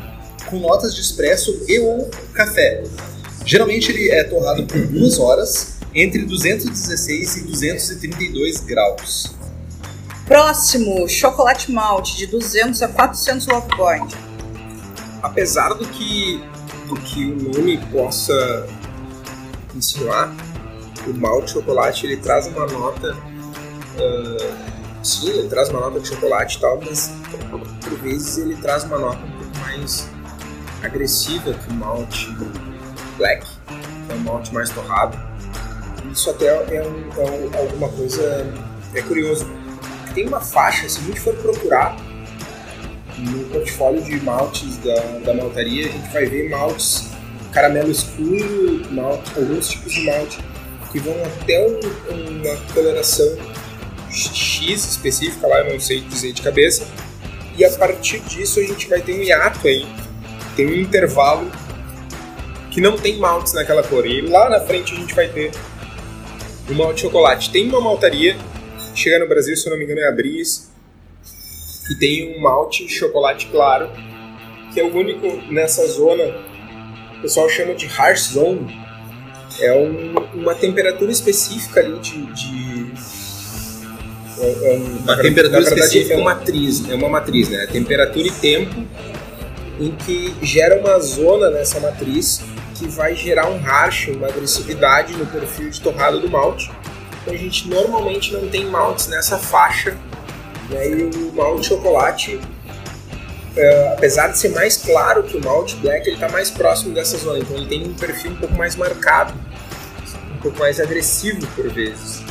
com 0.48 0.60
notas 0.60 0.94
de 0.94 1.02
espresso 1.02 1.60
e 1.68 1.80
ou 1.80 2.12
café. 2.36 2.84
Geralmente 3.46 3.92
ele 3.92 4.10
é 4.10 4.24
torrado 4.24 4.66
por 4.66 4.86
duas 4.88 5.20
horas, 5.20 5.74
entre 5.94 6.26
216 6.26 7.38
e 7.38 7.44
232 7.44 8.60
graus. 8.62 9.36
Próximo, 10.26 11.08
chocolate 11.08 11.72
malte, 11.72 12.18
de 12.18 12.28
200 12.28 12.82
a 12.82 12.88
400 12.88 13.48
Love 13.48 13.76
Boy. 13.76 14.00
Apesar 15.22 15.74
do 15.74 15.86
que, 15.86 16.42
do 16.88 16.96
que 16.96 17.26
o 17.26 17.54
nome 17.54 17.78
possa 17.92 18.68
insinuar, 19.76 20.34
o 21.06 21.14
malte 21.14 21.52
chocolate 21.52 22.06
ele 22.06 22.18
traz 22.18 22.48
uma 22.48 22.66
nota. 22.66 23.18
ah, 23.98 24.56
sim, 25.04 25.30
ele 25.30 25.50
traz 25.50 25.70
uma 25.70 25.82
nota 25.82 26.00
de 26.00 26.08
chocolate 26.08 26.58
e 26.58 26.62
tal, 26.62 26.80
mas 26.80 27.12
por 27.84 28.00
vezes 28.00 28.38
ele 28.38 28.56
traz 28.56 28.86
uma 28.86 28.98
nota 28.98 29.20
um 29.26 29.32
pouco 29.32 29.58
mais 29.60 30.08
agressiva 30.82 31.54
que 31.54 31.70
o 31.70 31.74
malte 31.74 32.28
black, 33.24 33.46
que 34.06 34.12
é 34.12 34.16
um 34.16 34.20
malte 34.20 34.54
mais 34.54 34.70
torrado. 34.70 35.18
Isso 36.12 36.30
até 36.30 36.48
é, 36.48 36.84
um- 36.84 37.10
é 37.18 37.32
um- 37.32 37.58
alguma 37.58 37.88
coisa. 37.90 38.54
É 38.94 39.02
curioso. 39.02 39.48
Tem 40.14 40.28
uma 40.28 40.42
faixa, 40.42 40.88
se 40.90 41.00
a 41.00 41.04
gente 41.04 41.20
for 41.22 41.34
procurar 41.36 41.96
no 43.18 43.46
portfólio 43.46 44.04
de 44.04 44.20
maltes 44.22 44.78
da, 44.80 44.96
da 45.26 45.34
maltaria, 45.34 45.88
a 45.88 45.90
gente 45.90 46.12
vai 46.12 46.26
ver 46.26 46.50
maltes 46.50 47.08
caramelo 47.54 47.90
escuro, 47.92 48.82
malte, 48.92 49.32
alguns 49.38 49.70
tipos 49.70 49.94
de 49.94 50.02
malte 50.06 50.40
que 50.92 51.00
vão 51.00 51.16
até 51.26 51.66
um- 51.66 52.40
uma 52.42 52.56
coloração 52.74 53.38
X 54.12 54.86
específica 54.86 55.48
lá, 55.48 55.60
eu 55.62 55.74
não 55.74 55.80
sei 55.80 56.02
dizer 56.02 56.34
de 56.34 56.42
cabeça. 56.42 56.86
E 57.58 57.64
a 57.64 57.72
partir 57.72 58.20
disso 58.22 58.60
a 58.60 58.64
gente 58.64 58.88
vai 58.90 59.00
ter 59.02 59.14
um 59.14 59.24
hiato 59.24 59.66
aí, 59.68 59.88
tem 60.56 60.68
um 60.68 60.74
intervalo 60.76 61.50
que 62.74 62.82
não 62.82 62.98
tem 62.98 63.18
maltes 63.18 63.54
naquela 63.54 63.84
cor. 63.84 64.06
E 64.06 64.22
lá 64.22 64.50
na 64.50 64.60
frente 64.62 64.94
a 64.94 64.96
gente 64.98 65.14
vai 65.14 65.28
ter 65.28 65.52
o 66.70 66.74
malte 66.74 67.02
chocolate. 67.02 67.52
Tem 67.52 67.68
uma 67.68 67.80
maltaria, 67.82 68.36
chega 68.96 69.20
no 69.20 69.28
Brasil, 69.28 69.56
se 69.56 69.68
eu 69.68 69.72
não 69.72 69.78
me 69.78 69.86
engano 69.86 70.00
é 70.02 70.08
a 70.08 70.12
Bris, 70.12 70.72
que 71.88 71.96
tem 72.00 72.36
um 72.38 72.42
malte 72.42 72.88
chocolate 72.90 73.48
claro, 73.48 73.90
que 74.74 74.80
é 74.80 74.84
o 74.84 74.96
único 74.96 75.28
nessa 75.52 75.86
zona, 75.88 76.24
o 77.18 77.22
pessoal 77.22 77.48
chama 77.50 77.76
de 77.76 77.86
harsh 77.86 78.32
zone. 78.34 78.82
É 79.60 79.72
um- 79.74 80.16
uma 80.34 80.56
temperatura 80.56 81.12
específica 81.12 81.80
ali 81.80 82.00
de. 82.00 82.26
de 82.34 82.92
é, 84.40 84.74
é 84.74 84.78
um- 84.80 84.98
Uma 85.04 85.18
temperatura 85.18 85.60
verdade, 85.62 85.80
específica. 85.80 86.14
É 86.14 86.18
uma 86.18 86.34
matriz, 86.34 86.90
é 86.90 86.96
uma 86.96 87.10
matriz, 87.10 87.50
né? 87.50 87.68
Temperatura 87.72 88.28
e 88.28 88.32
tempo 88.32 88.84
em 89.80 89.92
que 89.92 90.34
gera 90.42 90.80
uma 90.80 90.98
zona 91.00 91.52
nessa 91.52 91.80
matriz 91.80 92.42
que 92.74 92.88
vai 92.88 93.16
gerar 93.16 93.50
um 93.50 93.58
harsh, 93.60 94.10
uma 94.10 94.28
agressividade 94.28 95.14
no 95.14 95.26
perfil 95.26 95.70
de 95.70 95.80
torrado 95.80 96.20
do 96.20 96.30
malte. 96.30 96.72
Então 97.22 97.34
a 97.34 97.38
gente 97.38 97.68
normalmente 97.70 98.34
não 98.34 98.48
tem 98.50 98.66
maltes 98.66 99.08
nessa 99.08 99.38
faixa, 99.38 99.98
né? 100.70 100.90
E 100.90 101.04
o 101.04 101.34
malte 101.34 101.68
chocolate, 101.68 102.40
é, 103.56 103.94
apesar 103.94 104.28
de 104.28 104.38
ser 104.38 104.50
mais 104.50 104.78
claro 104.78 105.24
que 105.24 105.38
o 105.38 105.44
malte 105.44 105.76
black, 105.78 106.08
ele 106.08 106.16
está 106.16 106.30
mais 106.30 106.50
próximo 106.50 106.94
dessa 106.94 107.18
zona. 107.18 107.40
Então 107.40 107.56
ele 107.56 107.68
tem 107.68 107.88
um 107.88 107.94
perfil 107.94 108.32
um 108.32 108.36
pouco 108.36 108.56
mais 108.56 108.76
marcado, 108.76 109.34
um 110.36 110.38
pouco 110.38 110.60
mais 110.60 110.80
agressivo 110.80 111.46
por 111.56 111.72
vezes. 111.72 112.22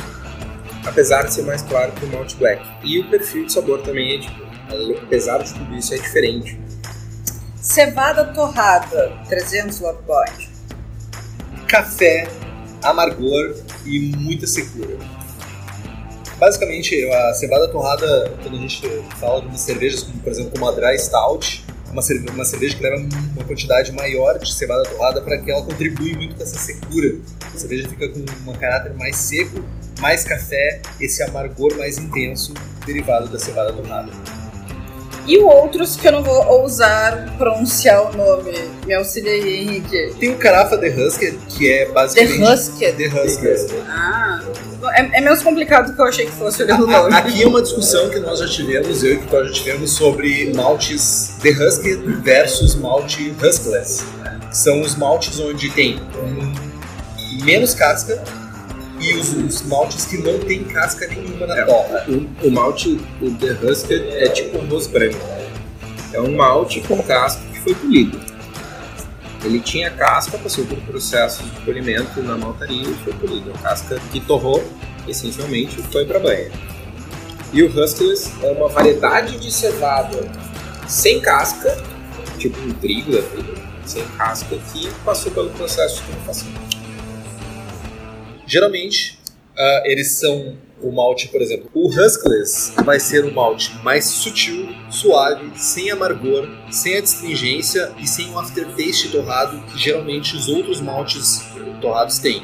Apesar 0.85 1.23
de 1.23 1.33
ser 1.33 1.43
mais 1.43 1.61
claro 1.61 1.91
que 1.93 2.05
o 2.05 2.09
malte 2.09 2.35
black. 2.35 2.61
E 2.83 2.99
o 2.99 3.09
perfil 3.09 3.45
de 3.45 3.53
sabor 3.53 3.81
também 3.81 4.17
é, 4.17 4.19
tipo, 4.19 4.43
apesar 5.01 5.39
de 5.39 5.53
tudo 5.53 5.75
isso, 5.75 5.93
é 5.93 5.97
diferente. 5.97 6.59
Cevada 7.63 8.25
torrada, 8.33 9.17
300 9.29 9.79
love 9.79 10.03
point. 10.05 10.49
café, 11.65 12.27
amargor 12.83 13.55
e 13.85 13.99
muita 14.17 14.45
secura. 14.45 14.97
Basicamente, 16.37 17.09
a 17.09 17.33
cevada 17.33 17.69
torrada, 17.69 18.37
quando 18.41 18.57
a 18.57 18.59
gente 18.59 18.85
fala 19.17 19.39
de 19.39 19.47
umas 19.47 19.61
cervejas, 19.61 20.03
como 20.03 20.19
por 20.19 20.29
exemplo 20.29 20.51
como 20.51 20.67
a 20.67 20.71
Dry 20.73 20.99
Stout, 20.99 21.65
uma, 21.89 22.01
cerve 22.01 22.29
uma 22.31 22.43
cerveja 22.43 22.75
que 22.75 22.83
leva 22.83 22.97
uma 22.97 23.45
quantidade 23.45 23.93
maior 23.93 24.37
de 24.37 24.53
cevada 24.53 24.83
torrada 24.83 25.21
para 25.21 25.37
que 25.37 25.49
ela 25.49 25.63
contribui 25.63 26.13
muito 26.15 26.35
com 26.35 26.43
essa 26.43 26.59
secura. 26.59 27.15
A 27.55 27.57
cerveja 27.57 27.87
fica 27.87 28.09
com 28.09 28.51
um 28.51 28.55
caráter 28.55 28.93
mais 28.95 29.15
seco, 29.15 29.63
mais 30.01 30.25
café, 30.25 30.81
esse 30.99 31.23
amargor 31.23 31.77
mais 31.77 31.97
intenso 31.97 32.53
derivado 32.85 33.29
da 33.29 33.39
cevada 33.39 33.71
torrada. 33.71 34.11
E 35.25 35.37
outros 35.39 35.95
que 35.95 36.07
eu 36.07 36.11
não 36.11 36.23
vou 36.23 36.45
ousar 36.61 37.33
pronunciar 37.37 38.11
o 38.11 38.17
nome. 38.17 38.51
Me 38.85 38.93
auxilia 38.93 39.31
aí, 39.31 39.61
Henrique. 39.61 40.13
Tem 40.19 40.31
o 40.31 40.37
Carafa 40.37 40.77
The 40.77 40.89
Husker, 40.89 41.35
que 41.47 41.71
é 41.71 41.85
The 41.85 41.91
basicamente... 41.91 42.41
Husked. 42.41 42.93
The 42.93 43.07
Husker. 43.07 43.83
Ah, 43.87 44.41
é, 44.95 45.17
é 45.17 45.21
menos 45.21 45.41
complicado 45.41 45.87
do 45.87 45.95
que 45.95 46.01
eu 46.01 46.05
achei 46.05 46.25
que 46.25 46.31
fosse 46.33 46.63
olhando 46.63 46.83
o 46.83 46.87
nome. 46.87 47.15
Aqui 47.15 47.41
é 47.41 47.47
uma 47.47 47.61
discussão 47.61 48.09
que 48.09 48.19
nós 48.19 48.39
já 48.39 48.47
tivemos, 48.47 49.01
eu 49.03 49.13
e 49.13 49.15
o 49.15 49.21
Vitor 49.21 49.47
já 49.47 49.53
tivemos, 49.53 49.91
sobre 49.91 50.51
maltes 50.53 51.35
The 51.41 51.51
Husky 51.51 51.95
versus 52.21 52.75
malte 52.75 53.33
Huskless. 53.41 54.03
Que 54.49 54.57
são 54.57 54.81
os 54.81 54.95
maltes 54.95 55.39
onde 55.39 55.69
tem 55.69 56.01
menos 57.43 57.73
casca 57.73 58.21
e 59.03 59.13
os, 59.15 59.33
os 59.33 59.61
maltes 59.63 60.05
que 60.05 60.17
não 60.17 60.39
tem 60.39 60.63
casca 60.63 61.07
nenhuma 61.07 61.45
na 61.47 61.57
É. 61.57 61.65
torra. 61.65 62.05
O, 62.07 62.47
o 62.47 62.51
malte, 62.51 62.99
o 63.21 63.31
The 63.31 63.51
Husked, 63.65 64.07
é 64.09 64.29
tipo 64.29 64.57
um 64.57 64.61
arroz 64.61 64.87
branco. 64.87 65.19
É 66.13 66.21
um 66.21 66.35
malte 66.35 66.79
com 66.81 67.01
casca 67.03 67.41
que 67.51 67.59
foi 67.59 67.75
polido. 67.75 68.19
Ele 69.43 69.59
tinha 69.59 69.89
casca, 69.91 70.37
passou 70.37 70.65
por 70.65 70.77
processo 70.81 71.43
de 71.43 71.59
polimento 71.61 72.21
na 72.23 72.37
maltaria 72.37 72.87
e 72.87 72.93
foi 73.03 73.13
polido. 73.13 73.51
A 73.55 73.57
casca 73.57 73.99
que 74.11 74.19
torrou, 74.21 74.63
essencialmente, 75.07 75.75
foi 75.91 76.05
para 76.05 76.19
banha. 76.19 76.49
E 77.51 77.61
o 77.61 77.67
Huskless 77.67 78.31
é 78.41 78.51
uma 78.51 78.69
variedade 78.69 79.37
de 79.37 79.51
cevada 79.51 80.17
sem 80.87 81.19
casca, 81.19 81.77
tipo 82.37 82.57
um 82.61 82.71
trigo 82.73 83.11
sem 83.85 84.03
casca, 84.17 84.55
que 84.71 84.89
passou 85.03 85.31
pelo 85.31 85.49
processo 85.49 85.97
de 86.01 86.07
torrefação. 86.07 86.47
Geralmente, 88.53 89.17
ah, 89.57 89.81
eles 89.83 90.11
são 90.11 90.55
o 90.79 90.91
malte, 90.91 91.27
por 91.29 91.41
exemplo, 91.41 91.71
o 91.73 91.87
Huskless 91.87 92.71
vai 92.85 92.99
ser 92.99 93.25
um 93.25 93.33
malte 93.33 93.75
mais 93.83 94.05
sutil, 94.05 94.69
suave, 94.91 95.51
sem 95.55 95.89
amargor, 95.89 96.47
sem 96.69 96.97
a 96.97 97.01
astringência 97.01 97.91
e 97.97 98.07
sem 98.07 98.29
o 98.29 98.37
aftertaste 98.37 99.09
torrado 99.09 99.59
que 99.71 99.79
geralmente 99.79 100.35
os 100.35 100.47
outros 100.49 100.79
maltes 100.79 101.43
torrados 101.81 102.19
têm. 102.19 102.43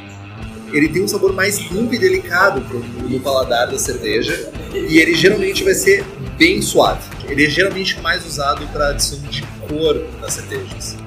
Ele 0.73 0.89
tem 0.89 1.03
um 1.03 1.07
sabor 1.07 1.31
mais 1.31 1.59
limpo 1.59 1.93
e 1.93 1.99
delicado 1.99 2.61
no 3.07 3.19
paladar 3.19 3.69
da 3.69 3.77
cerveja 3.77 4.51
e 4.73 4.97
ele 4.97 5.13
geralmente 5.13 5.63
vai 5.63 5.75
ser 5.75 6.03
bem 6.39 6.59
suave. 6.59 7.03
Ele 7.27 7.45
é 7.45 7.49
geralmente 7.51 8.01
mais 8.01 8.25
usado 8.25 8.65
para 8.69 8.89
adição 8.89 9.19
de 9.29 9.43
cor 9.67 10.03
nas 10.19 10.33
cervejas. 10.33 10.97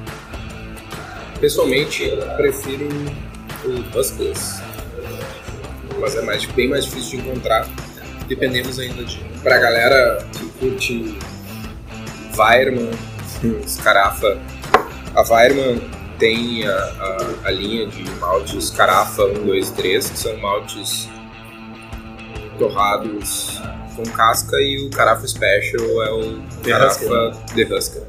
Pessoalmente, 1.41 2.09
prefiro 2.37 2.89
o 3.65 3.99
Huskless. 3.99 4.63
Mas 6.03 6.15
é 6.17 6.21
mais, 6.23 6.45
bem 6.45 6.69
mais 6.69 6.85
difícil 6.85 7.21
de 7.23 7.29
encontrar. 7.29 7.67
Dependemos 8.29 8.79
ainda 8.79 9.03
de. 9.05 9.19
Pra 9.43 9.57
galera 9.59 10.27
que 10.33 10.45
curte 10.59 11.17
Weirman, 12.37 12.91
os 13.65 13.77
Carafa. 13.79 14.39
A 15.15 15.23
Weirman 15.23 15.81
tem 16.19 16.67
a, 16.67 16.73
a, 16.73 17.49
a 17.49 17.51
linha 17.51 17.87
de 17.87 18.03
maltes 18.21 18.71
Carafa 18.71 19.25
1, 19.25 19.45
2 19.47 19.69
e 19.69 19.73
3, 19.75 20.11
que 20.11 20.19
são 20.19 20.37
maltes 20.39 21.09
torrados 22.59 23.61
com 23.97 24.03
casca, 24.05 24.57
e 24.57 24.87
o 24.87 24.91
Carafa 24.91 25.27
Special 25.27 26.03
é 26.03 26.11
o 26.13 26.41
The 26.63 26.71
Carafa 26.71 27.33
The 27.55 27.75
Husker. 27.75 28.03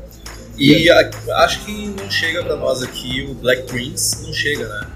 E 0.58 0.90
a- 0.90 1.10
acho 1.44 1.66
que 1.66 1.88
não 1.88 2.10
chega 2.10 2.44
pra 2.44 2.56
nós 2.56 2.82
aqui 2.84 3.28
o 3.30 3.34
Black 3.34 3.64
Prince, 3.64 4.24
não 4.26 4.34
chega, 4.34 4.68
né? 4.68 4.88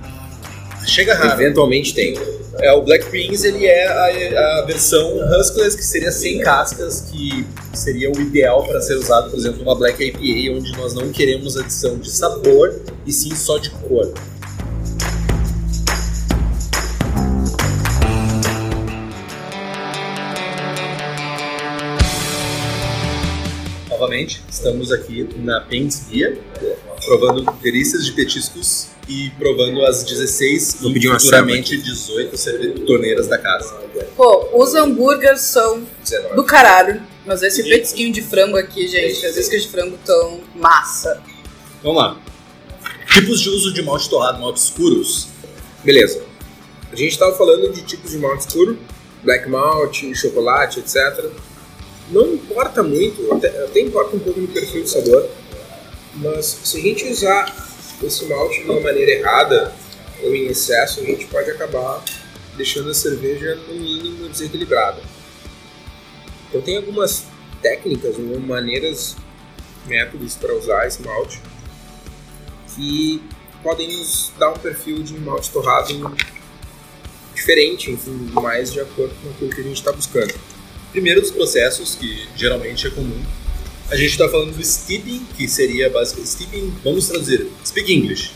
Chega 0.87 1.13
raro. 1.13 1.41
Eventualmente 1.41 1.93
tem. 1.93 2.17
É, 2.59 2.71
o 2.71 2.81
Black 2.81 3.05
Prince 3.07 3.45
ele 3.45 3.65
é 3.65 3.85
a, 3.85 4.59
a 4.59 4.65
versão 4.65 5.19
Huskless, 5.29 5.75
que 5.75 5.83
seria 5.83 6.11
sem 6.11 6.39
cascas, 6.39 7.01
que 7.01 7.45
seria 7.73 8.09
o 8.09 8.19
ideal 8.19 8.65
para 8.65 8.81
ser 8.81 8.95
usado, 8.95 9.29
por 9.29 9.37
exemplo, 9.37 9.59
numa 9.59 9.75
Black 9.75 10.03
IPA, 10.03 10.57
onde 10.57 10.71
nós 10.77 10.93
não 10.95 11.11
queremos 11.11 11.55
adição 11.57 11.97
de 11.99 12.09
sabor 12.09 12.81
e 13.05 13.11
sim 13.11 13.35
só 13.35 13.59
de 13.59 13.69
cor. 13.69 14.11
Novamente, 23.89 24.41
estamos 24.49 24.91
aqui 24.91 25.29
na 25.37 25.59
Paints 25.61 26.07
Beer, 26.09 26.39
provando 27.07 27.49
delícias 27.61 28.05
de 28.05 28.11
petiscos 28.11 28.87
e 29.07 29.29
provando 29.39 29.83
as 29.85 30.03
16 30.03 30.77
Vou 30.81 30.91
e 30.91 30.93
pedir 30.93 31.07
uma 31.07 31.19
futuramente 31.19 31.77
18 31.77 32.37
cerve- 32.37 32.71
torneiras 32.81 33.27
da 33.27 33.37
casa. 33.37 33.73
Pô, 34.15 34.49
os 34.61 34.75
hambúrgueres 34.75 35.41
são 35.41 35.81
19. 36.03 36.35
do 36.35 36.43
caralho. 36.43 37.01
Mas 37.25 37.43
esse 37.43 37.61
petisquinho 37.63 38.13
de 38.13 38.21
frango 38.21 38.55
aqui, 38.57 38.87
gente, 38.87 39.25
as 39.25 39.35
iscas 39.35 39.63
de 39.63 39.67
frango 39.69 39.97
tão 40.05 40.39
massa. 40.55 41.21
Vamos 41.83 41.97
lá. 42.01 42.17
Tipos 43.13 43.41
de 43.41 43.49
uso 43.49 43.73
de 43.73 43.81
malte 43.81 44.09
torrado, 44.09 44.39
malte 44.39 44.57
escuros. 44.61 45.27
Beleza. 45.83 46.21
A 46.91 46.95
gente 46.95 47.11
estava 47.11 47.35
falando 47.37 47.69
de 47.73 47.81
tipos 47.81 48.11
de 48.11 48.17
malte 48.17 48.47
escuro, 48.47 48.77
black 49.23 49.49
malt, 49.49 50.03
chocolate, 50.13 50.79
etc. 50.79 51.25
Não 52.11 52.33
importa 52.33 52.81
muito, 52.81 53.33
até, 53.33 53.49
até 53.65 53.81
importa 53.81 54.15
um 54.15 54.19
pouco 54.19 54.39
no 54.39 54.47
perfil 54.47 54.83
de 54.83 54.89
sabor, 54.89 55.27
mas 56.17 56.45
se 56.63 56.77
a 56.77 56.81
gente 56.81 57.05
usar 57.05 57.55
esse 58.03 58.25
malte 58.25 58.61
de 58.61 58.69
uma 58.69 58.79
maneira 58.79 59.11
errada, 59.11 59.73
ou 60.23 60.35
em 60.35 60.47
excesso, 60.47 61.01
a 61.01 61.03
gente 61.03 61.25
pode 61.25 61.49
acabar 61.49 62.03
deixando 62.55 62.89
a 62.89 62.93
cerveja 62.93 63.55
no 63.67 63.75
mínimo 63.75 64.27
desequilibrada. 64.29 65.01
Então 66.49 66.61
tem 66.61 66.77
algumas 66.77 67.25
técnicas 67.61 68.15
ou 68.17 68.39
maneiras, 68.39 69.15
métodos 69.85 70.35
para 70.35 70.53
usar 70.55 70.87
esse 70.87 71.01
malte 71.01 71.41
que 72.75 73.21
podem 73.63 73.97
nos 73.97 74.31
dar 74.37 74.51
um 74.51 74.57
perfil 74.57 75.01
de 75.01 75.13
malte 75.13 75.49
torrado 75.49 76.15
diferente, 77.33 77.91
enfim, 77.91 78.29
mais 78.33 78.71
de 78.71 78.79
acordo 78.79 79.13
com 79.21 79.29
aquilo 79.29 79.49
que 79.49 79.61
a 79.61 79.63
gente 79.63 79.77
está 79.77 79.91
buscando. 79.91 80.33
Primeiro 80.91 81.21
dos 81.21 81.31
processos, 81.31 81.95
que 81.95 82.27
geralmente 82.35 82.87
é 82.87 82.89
comum, 82.89 83.23
a 83.89 83.95
gente 83.95 84.11
está 84.11 84.27
falando 84.29 84.55
do 84.55 84.63
steeping, 84.63 85.25
que 85.37 85.47
seria 85.47 85.89
basicamente 85.89 86.29
steeping, 86.29 86.73
vamos 86.83 87.07
traduzir, 87.07 87.47
speak 87.65 87.93
English. 87.93 88.31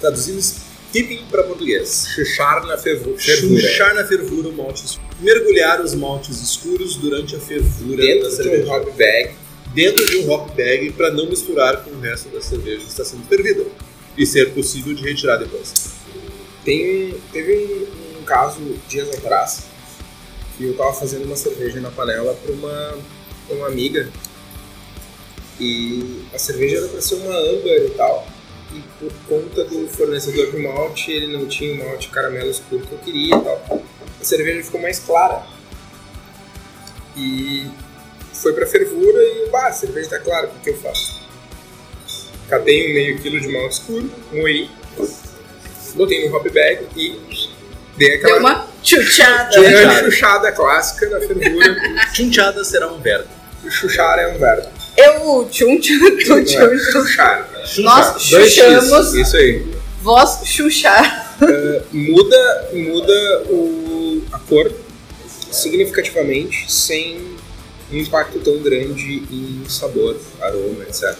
Traduzindo 0.00 0.40
steeping 0.40 1.24
para 1.30 1.42
português. 1.42 2.06
Chuchar 2.14 2.64
na 2.66 2.76
fervura. 2.78 3.18
Chuchar 3.18 3.94
na 3.94 4.04
fervura 4.04 4.48
o 4.48 4.52
malte 4.52 4.84
escuro. 4.84 5.06
Mergulhar 5.20 5.80
os 5.80 5.94
maltes 5.94 6.40
escuros 6.42 6.96
durante 6.96 7.36
a 7.36 7.40
fervura 7.40 7.96
da 7.96 8.02
Dentro 8.02 8.28
de 8.28 8.36
cerveja. 8.36 8.64
um 8.64 8.70
hop 8.72 8.96
bag. 8.96 9.34
dentro 9.74 10.06
de 10.06 10.16
um 10.18 10.30
hop 10.30 10.54
bag 10.54 10.90
para 10.92 11.10
não 11.10 11.26
misturar 11.26 11.82
com 11.84 11.90
o 11.90 12.00
resto 12.00 12.28
da 12.30 12.40
cerveja 12.40 12.78
que 12.78 12.88
está 12.88 13.04
sendo 13.04 13.26
fervida 13.26 13.64
e 14.16 14.24
ser 14.26 14.52
possível 14.54 14.94
de 14.94 15.02
retirar 15.02 15.36
depois. 15.36 15.72
Tem, 16.64 17.14
teve 17.32 17.52
um, 17.54 18.20
um 18.20 18.22
caso 18.24 18.58
dias 18.88 19.08
atrás 19.10 19.64
que 20.56 20.64
eu 20.64 20.74
tava 20.74 20.92
fazendo 20.94 21.24
uma 21.24 21.36
cerveja 21.36 21.80
na 21.80 21.90
panela 21.90 22.34
para 22.34 22.52
uma, 22.52 22.98
pra 23.46 23.56
uma 23.56 23.66
amiga 23.66 24.10
e 25.58 26.24
a 26.34 26.38
cerveja 26.38 26.78
era 26.78 26.88
para 26.88 27.00
ser 27.00 27.14
uma 27.16 27.36
amber 27.36 27.86
e 27.86 27.90
tal 27.90 28.26
e 28.72 28.82
por 28.98 29.12
conta 29.28 29.64
do 29.64 29.88
fornecedor 29.88 30.50
de 30.50 30.58
malte 30.58 31.12
ele 31.12 31.36
não 31.36 31.46
tinha 31.46 31.74
o 31.74 31.88
malte 31.88 32.08
caramelo 32.08 32.50
escuro 32.50 32.86
que 32.86 32.92
eu 32.92 32.98
queria 32.98 33.36
e 33.36 33.40
tal 33.40 33.82
a 34.20 34.24
cerveja 34.24 34.64
ficou 34.64 34.80
mais 34.80 34.98
clara 34.98 35.46
e 37.16 37.66
foi 38.34 38.52
para 38.52 38.66
fervura 38.66 39.22
e 39.22 39.48
bah, 39.50 39.68
a 39.68 39.72
cerveja 39.72 40.10
tá 40.10 40.18
clara, 40.18 40.48
o 40.48 40.60
que, 40.60 40.70
eu 40.70 40.76
faço? 40.76 41.20
Catei 42.48 42.90
um 42.90 42.94
meio 42.94 43.20
quilo 43.20 43.40
de 43.40 43.48
malte 43.48 43.80
escuro, 43.80 44.10
moí, 44.32 44.70
botei 45.94 46.28
no 46.28 46.36
hop 46.36 46.46
bag 46.50 46.86
e 46.96 47.18
dei 47.96 48.14
aquela 48.14 48.34
Deu 48.34 48.40
uma 48.40 48.68
chuchada. 48.82 49.60
Dei 49.60 49.70
Chuchada. 49.70 49.84
uma 49.84 50.04
chuchada 50.04 50.52
clássica 50.52 51.06
da 51.08 51.20
fervura. 51.20 51.76
Chunchada 52.14 52.64
será 52.64 52.92
um 52.92 53.00
verbo. 53.00 53.28
Chuchar 53.68 54.18
é 54.18 54.28
um 54.28 54.38
verbo. 54.38 54.68
Eu, 54.96 55.46
tchum, 55.50 55.78
tchum, 55.78 56.16
tchum, 56.16 56.44
tchum. 56.44 56.78
Chuchar. 56.78 57.50
Nós 57.78 58.22
chuchamos, 58.22 59.14
Isso 59.14 59.36
aí. 59.36 59.66
vós 60.00 60.40
chuchar. 60.46 61.36
Muda, 61.92 62.70
muda 62.72 63.42
o, 63.50 64.22
a 64.32 64.38
cor 64.38 64.72
significativamente 65.50 66.72
sem 66.72 67.36
um 67.92 67.96
impacto 67.96 68.38
tão 68.40 68.58
grande 68.62 69.22
em 69.30 69.62
sabor, 69.68 70.16
aroma, 70.40 70.82
etc. 70.84 71.14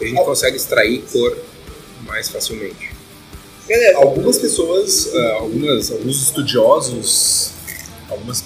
A 0.00 0.04
gente 0.04 0.22
consegue 0.22 0.56
extrair 0.56 1.02
cor 1.10 1.36
mais 2.06 2.28
facilmente. 2.28 2.92
Beleza. 3.66 3.96
Algumas 3.96 4.38
pessoas, 4.38 5.10
ah, 5.14 5.32
algumas, 5.40 5.90
alguns 5.90 6.22
estudiosos, 6.22 7.52
algumas 8.10 8.44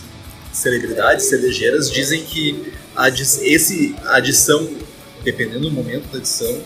celebridades 0.52 1.26
cervejeiras 1.26 1.90
dizem 1.90 2.24
que 2.24 2.72
esse 3.06 3.94
adição, 4.06 4.68
dependendo 5.22 5.60
do 5.60 5.70
momento 5.70 6.10
da 6.10 6.18
adição, 6.18 6.60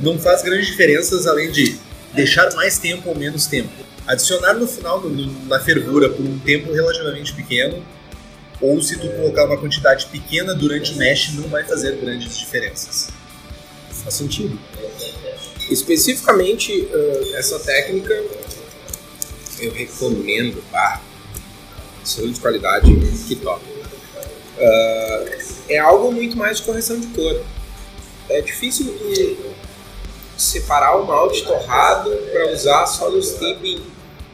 não 0.00 0.18
faz 0.18 0.42
grandes 0.42 0.66
diferenças 0.66 1.26
além 1.26 1.50
de 1.52 1.76
deixar 2.12 2.52
mais 2.54 2.78
tempo 2.78 3.08
ou 3.08 3.14
menos 3.16 3.46
tempo. 3.46 3.70
Adicionar 4.06 4.54
no 4.54 4.66
final, 4.66 5.00
no- 5.00 5.46
na 5.46 5.60
fervura, 5.60 6.10
por 6.10 6.24
um 6.24 6.38
tempo 6.40 6.72
relativamente 6.72 7.32
pequeno, 7.32 7.84
ou 8.60 8.80
se 8.82 8.96
tu 8.98 9.08
colocar 9.08 9.46
uma 9.46 9.56
quantidade 9.56 10.06
pequena 10.06 10.54
durante 10.54 10.92
o 10.92 10.96
mash, 10.96 11.32
não 11.34 11.48
vai 11.48 11.64
fazer 11.64 11.96
grandes 11.96 12.36
diferenças. 12.36 13.08
Faz 14.02 14.14
sentido. 14.14 14.58
Especificamente, 15.70 16.88
ah, 16.92 17.38
essa 17.38 17.58
técnica 17.58 18.12
eu 19.60 19.72
recomendo. 19.72 20.62
Ah, 20.72 21.00
selo 22.04 22.30
de 22.32 22.38
qualidade, 22.40 22.86
que 23.26 23.36
top. 23.36 23.64
Ah, 24.58 25.24
é 25.68 25.78
algo 25.78 26.12
muito 26.12 26.36
mais 26.36 26.58
de 26.58 26.64
correção 26.64 26.98
de 26.98 27.06
cor. 27.08 27.40
É 28.28 28.40
difícil 28.40 28.86
de 28.86 29.36
separar 30.36 30.96
o 30.96 31.06
malte 31.06 31.44
torrado 31.44 32.10
para 32.32 32.52
usar 32.52 32.86
só 32.86 33.10
no 33.10 33.22
steeping. 33.22 33.82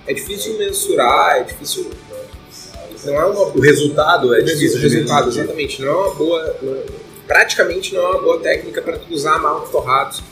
É 0.07 0.15
difícil 0.15 0.59
mensurar, 0.59 1.39
é 1.39 1.43
difícil. 1.45 1.91
Não 3.05 3.15
é 3.15 3.25
uma 3.25 3.43
O 3.47 3.61
resultado 3.61 4.35
é 4.35 4.41
o 4.41 4.45
difícil 4.45 4.79
de 4.79 4.89
resultado, 4.89 5.29
exatamente. 5.29 5.81
Não 5.81 5.89
é 5.89 5.95
uma 5.95 6.15
boa. 6.15 6.57
praticamente 7.27 7.95
não 7.95 8.03
é 8.03 8.09
uma 8.11 8.23
boa 8.23 8.41
técnica 8.41 8.83
para 8.83 8.99
tu 8.99 9.13
usar 9.13 9.39
malte 9.39 9.71
torrados. 9.71 10.23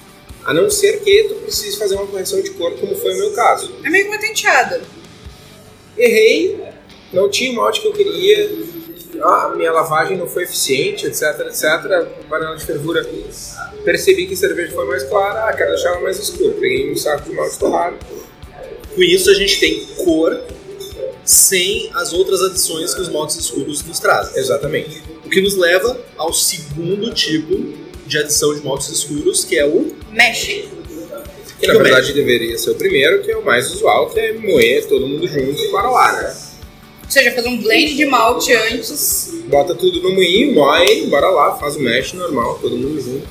A 0.45 0.55
não 0.55 0.71
ser 0.71 1.01
que 1.01 1.25
tu 1.25 1.35
precise 1.37 1.77
fazer 1.77 1.95
uma 1.95 2.07
correção 2.07 2.41
de 2.41 2.51
cor, 2.51 2.73
como 2.79 2.95
foi 2.97 3.15
o 3.15 3.19
meu 3.19 3.33
caso. 3.33 3.71
É 3.85 3.91
meio 3.91 4.05
que 4.05 4.11
uma 4.11 4.19
tenteada. 4.19 4.81
Errei, 5.97 6.59
não 7.13 7.29
tinha 7.29 7.53
o 7.53 7.57
malte 7.57 7.81
que 7.81 7.89
eu 7.89 7.93
queria, 7.93 8.51
ah, 9.23 9.53
minha 9.57 9.73
lavagem 9.73 10.17
não 10.17 10.27
foi 10.27 10.45
eficiente, 10.45 11.07
etc, 11.07 11.41
etc. 11.47 12.07
Panela 12.29 12.57
de 12.57 12.65
fervura. 12.65 13.07
Percebi 13.85 14.27
que 14.27 14.35
a 14.35 14.37
cerveja 14.37 14.73
foi 14.73 14.87
mais 14.87 15.03
clara, 15.05 15.49
ah, 15.49 15.53
quero 15.53 15.71
deixar 15.71 15.91
ela 15.91 16.01
mais 16.01 16.19
escura. 16.19 16.55
Peguei 16.61 16.91
um 16.91 16.97
saco 16.97 17.29
de 17.29 17.35
malte 17.35 17.59
torrado. 17.59 17.97
Com 18.95 19.03
isso 19.03 19.31
a 19.31 19.35
gente 19.35 19.61
tem 19.61 19.87
cor 20.05 20.41
sem 21.25 21.91
as 21.95 22.13
outras 22.13 22.41
adições 22.43 22.95
que 22.95 23.01
os 23.01 23.09
maltes 23.09 23.37
escuros 23.37 23.85
nos 23.85 23.99
trazem. 23.99 24.39
Exatamente. 24.39 25.03
O 25.25 25.29
que 25.29 25.41
nos 25.41 25.57
leva 25.57 26.01
ao 26.17 26.33
segundo 26.33 27.13
tipo 27.13 27.75
de 28.07 28.19
adição 28.19 28.55
de 28.55 28.65
maltes 28.65 28.89
escuros, 28.89 29.45
que 29.45 29.59
é 29.59 29.67
o 29.67 29.95
Mexe. 30.11 30.69
Que 31.61 31.67
na 31.67 31.75
verdade 31.75 32.13
deveria 32.13 32.57
ser 32.57 32.71
o 32.71 32.75
primeiro, 32.77 33.23
que 33.23 33.31
é 33.31 33.37
o 33.37 33.45
mais 33.45 33.71
usual, 33.73 34.09
que 34.11 34.19
é 34.21 34.33
moer 34.33 34.87
todo 34.87 35.07
mundo 35.07 35.27
junto 35.27 35.61
e 35.61 35.69
para 35.71 35.91
lá, 35.91 36.13
né? 36.13 36.37
Ou 37.09 37.13
seja, 37.13 37.33
fazer 37.35 37.49
um 37.49 37.57
blend 37.63 37.95
de 37.97 38.05
malte 38.05 38.53
antes. 38.53 39.31
Bota 39.47 39.75
tudo 39.75 40.03
no 40.03 40.13
moinho, 40.13 40.55
moe, 40.55 41.07
bora 41.07 41.31
lá, 41.31 41.57
faz 41.57 41.75
o 41.77 41.81
mesh 41.81 42.13
normal, 42.13 42.59
todo 42.61 42.77
mundo 42.77 43.01
junto. 43.01 43.27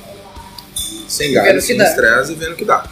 Sem 1.06 1.32
galho, 1.32 1.60
sem 1.62 1.80
estresse 1.80 2.32
e 2.32 2.34
vendo 2.34 2.56
que 2.56 2.64
dá. 2.64 2.84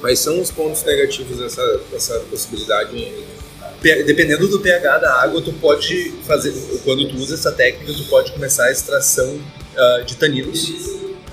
Quais 0.00 0.18
são 0.18 0.40
os 0.40 0.50
pontos 0.50 0.82
negativos 0.82 1.38
dessa, 1.38 1.80
dessa 1.92 2.18
possibilidade? 2.28 3.12
Pe- 3.80 4.02
dependendo 4.02 4.48
do 4.48 4.58
pH 4.58 4.98
da 4.98 5.22
água, 5.22 5.40
tu 5.40 5.52
pode 5.52 6.12
fazer, 6.26 6.52
quando 6.84 7.08
tu 7.08 7.16
usa 7.16 7.34
essa 7.34 7.52
técnica, 7.52 7.92
tu 7.92 8.04
pode 8.08 8.32
começar 8.32 8.64
a 8.64 8.72
extração 8.72 9.40
ah, 9.76 10.02
de 10.04 10.16
taninos 10.16 10.68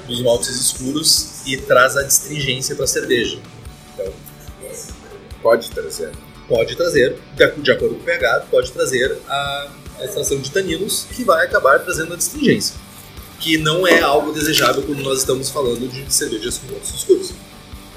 dos 0.08 0.21
maltes 0.21 0.49
escuros 0.49 1.41
e 1.47 1.58
traz 1.58 1.97
a 1.97 2.03
distringência 2.03 2.75
para 2.75 2.86
a 2.86 2.88
cerveja. 2.88 3.39
Então, 3.95 4.13
Pode 5.41 5.69
trazer. 5.71 6.12
Pode 6.47 6.75
trazer, 6.75 7.15
de 7.36 7.43
ac- 7.43 7.60
de 7.60 7.71
acordo 7.71 7.95
com 7.95 8.01
o 8.01 8.03
pH, 8.05 8.47
pode 8.51 8.71
trazer 8.71 9.17
a 9.27 9.71
extração 10.03 10.38
de 10.39 10.51
taninos 10.51 11.05
que 11.15 11.23
vai 11.23 11.45
acabar 11.45 11.79
trazendo 11.79 12.13
a 12.13 12.17
distringência, 12.17 12.75
que 13.39 13.58
não 13.58 13.88
é 13.88 13.99
algo 14.01 14.31
desejável 14.31 14.84
quando 14.84 15.01
nós 15.01 15.19
estamos 15.19 15.49
falando 15.49 15.88
de 15.89 16.13
cervejas 16.13 16.58
com 16.58 16.71
maltes 16.71 16.93
escuros. 16.93 17.34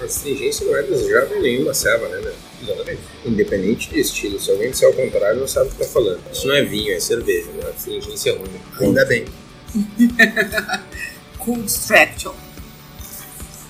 A 0.01 0.05
astringência 0.05 0.65
não 0.67 0.77
é 0.77 0.83
desejável 0.83 1.39
em 1.39 1.43
nenhuma 1.43 1.75
ceva, 1.75 2.09
né, 2.09 2.19
velho? 2.21 2.37
Exatamente. 2.63 3.01
Independente 3.25 3.91
de 3.91 4.01
estilo. 4.01 4.39
Se 4.41 4.51
alguém 4.51 4.71
disser 4.71 4.89
ao 4.89 4.95
contrário, 4.95 5.41
não 5.41 5.47
sabe 5.49 5.69
o 5.69 5.71
que 5.73 5.79
tá 5.79 5.85
falando. 5.87 6.21
Isso 6.33 6.47
não 6.47 6.55
é 6.55 6.63
vinho, 6.63 6.93
é 6.93 7.01
cerveja. 7.01 7.49
Né? 7.53 7.65
A 7.67 7.71
astringência 7.71 8.31
é 8.31 8.37
ruim. 8.37 8.61
Ainda 8.81 9.05
bem. 9.05 9.25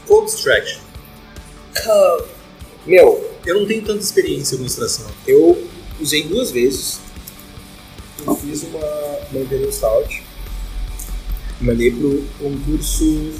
Cold 0.06 0.30
extraction. 0.30 0.80
Cold. 1.84 2.24
Meu, 2.86 3.27
Eu 3.48 3.60
não 3.60 3.66
tenho 3.66 3.82
tanta 3.82 4.00
experiência 4.00 4.58
com 4.58 4.64
extração. 4.66 5.06
Eu 5.26 5.66
usei 5.98 6.22
duas 6.22 6.50
vezes. 6.50 7.00
Eu 8.26 8.34
fiz 8.34 8.62
uma, 8.64 8.78
uma 9.32 9.40
Imperial 9.40 9.72
Stout. 9.72 10.22
Mandei 11.58 11.90
pro 11.90 12.22
concurso. 12.38 13.32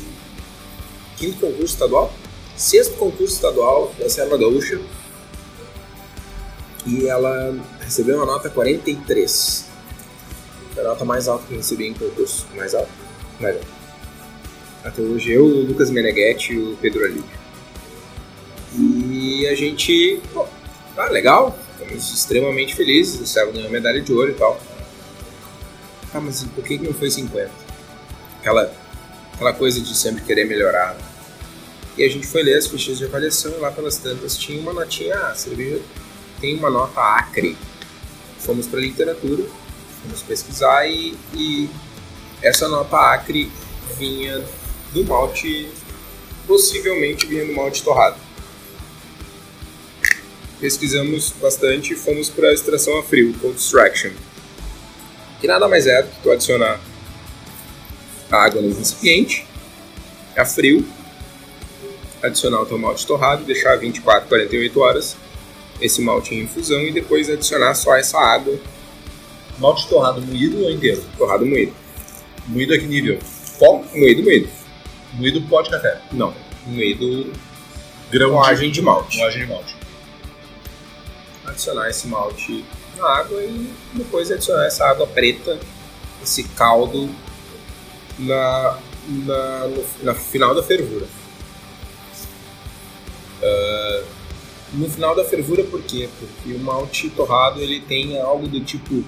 Quinto 1.19 1.39
concurso 1.39 1.75
estadual? 1.75 2.11
Sexto 2.57 2.97
concurso 2.97 3.35
estadual 3.35 3.95
da 3.99 4.09
Serra 4.09 4.35
Gaúcha. 4.39 4.81
E 6.87 7.07
ela 7.07 7.55
recebeu 7.79 8.17
uma 8.17 8.25
nota 8.25 8.49
43. 8.49 9.67
Foi 10.73 10.85
a 10.85 10.89
nota 10.89 11.05
mais 11.05 11.29
alta 11.29 11.45
que 11.47 11.53
eu 11.53 11.59
recebi 11.59 11.87
em 11.87 11.93
concurso. 11.93 12.47
Mais 12.57 12.75
alta? 12.75 12.89
Mais 13.39 13.57
alta. 13.57 13.69
Até 14.85 15.03
hoje 15.03 15.33
eu, 15.33 15.45
o 15.45 15.67
Lucas 15.67 15.91
Meneghetti 15.91 16.55
e 16.55 16.59
o 16.59 16.79
Pedro 16.81 17.05
Alívio. 17.05 17.39
E 18.75 19.08
a 19.47 19.55
gente. 19.55 20.21
Pô, 20.33 20.47
ah, 20.97 21.07
legal. 21.07 21.59
Ficamos 21.79 22.13
extremamente 22.13 22.75
felizes. 22.75 23.21
O 23.21 23.27
Céu 23.27 23.53
ganhou 23.53 23.71
medalha 23.71 24.01
de 24.01 24.13
ouro 24.13 24.31
e 24.31 24.35
tal. 24.35 24.61
Ah, 26.13 26.21
mas 26.21 26.43
por 26.45 26.65
que 26.65 26.79
não 26.79 26.93
foi 26.93 27.11
50? 27.11 27.51
Aquela, 28.41 28.73
aquela 29.35 29.53
coisa 29.53 29.81
de 29.81 29.95
sempre 29.97 30.25
querer 30.25 30.45
melhorar. 30.45 30.97
E 31.97 32.05
a 32.05 32.09
gente 32.09 32.27
foi 32.27 32.43
ler 32.43 32.57
as 32.57 32.67
fichas 32.67 32.99
de 32.99 33.05
avaliação 33.05 33.53
e 33.53 33.57
lá 33.57 33.71
pelas 33.71 33.97
tantas 33.97 34.37
tinha 34.37 34.61
uma 34.61 34.73
notinha, 34.73 35.17
ah, 35.17 35.35
cerveja 35.35 35.83
tem 36.41 36.57
uma 36.57 36.71
nota 36.71 37.01
acre. 37.01 37.57
Fomos 38.39 38.67
para 38.67 38.81
literatura, 38.81 39.45
fomos 40.03 40.23
pesquisar 40.23 40.87
e, 40.87 41.17
e 41.35 41.69
essa 42.41 42.69
nota 42.69 42.97
acre 42.97 43.51
vinha 43.99 44.45
do 44.93 45.05
malte, 45.05 45.69
possivelmente 46.47 47.27
vinha 47.27 47.45
do 47.45 47.53
malte 47.53 47.83
torrado. 47.83 48.17
Pesquisamos 50.61 51.33
bastante 51.41 51.93
e 51.93 51.97
fomos 51.97 52.29
para 52.29 52.49
a 52.49 52.53
extração 52.53 52.99
a 52.99 53.03
frio, 53.03 53.33
cold 53.41 53.57
extraction. 53.57 54.11
Que 55.41 55.47
nada 55.47 55.69
mais 55.69 55.87
é 55.87 56.03
do 56.03 56.09
que 56.09 56.23
tu 56.23 56.31
adicionar 56.31 56.81
água 58.31 58.61
no 58.61 58.77
recipiente, 58.77 59.47
a 60.37 60.45
frio, 60.45 60.87
adicionar 62.23 62.63
o 62.63 62.67
teu 62.67 62.77
malte 62.77 63.07
torrado, 63.07 63.45
deixar 63.45 63.77
24, 63.77 64.29
48 64.29 64.81
horas 64.81 65.17
esse 65.81 66.01
malte 66.01 66.35
em 66.35 66.43
infusão 66.43 66.81
e 66.81 66.93
depois 66.93 67.31
adicionar 67.31 67.75
só 67.75 67.97
essa 67.97 68.19
água. 68.19 68.59
Malte 69.59 69.89
torrado 69.89 70.21
moído 70.21 70.65
ou 70.65 70.71
inteiro? 70.71 71.03
Torrado 71.17 71.47
moído. 71.47 71.73
Moído 72.47 72.75
a 72.75 72.79
que 72.79 72.87
nível? 72.87 73.19
Pó, 73.59 73.85
moído, 73.95 74.23
moído. 74.23 74.49
Moído 75.15 75.41
pó 75.43 75.63
de 75.63 75.71
café. 75.71 76.01
Não, 76.13 76.35
moído 76.67 77.33
Grão 78.11 78.33
moagem 78.33 78.71
de 78.71 78.81
malte. 78.81 79.19
Moagem 79.19 79.43
de 79.43 79.49
malte. 79.49 79.78
Adicionar 81.49 81.89
esse 81.89 82.07
malte 82.07 82.65
na 82.97 83.07
água 83.07 83.43
e 83.43 83.71
depois 83.95 84.31
adicionar 84.31 84.67
essa 84.67 84.87
água 84.87 85.07
preta, 85.07 85.59
esse 86.23 86.45
caldo 86.45 87.09
na, 88.19 88.79
na, 89.09 89.69
no, 89.69 89.85
na 90.03 90.15
final 90.15 90.55
da 90.55 90.63
fervura. 90.63 91.07
Ah, 93.43 94.05
no 94.73 94.89
final 94.89 95.15
da 95.15 95.25
fervura, 95.25 95.65
por 95.65 95.83
quê? 95.83 96.09
Porque 96.19 96.55
o 96.55 96.59
malte 96.59 97.09
torrado 97.11 97.61
ele 97.61 97.81
tem 97.81 98.21
algo 98.21 98.47
do 98.47 98.61
tipo. 98.61 99.05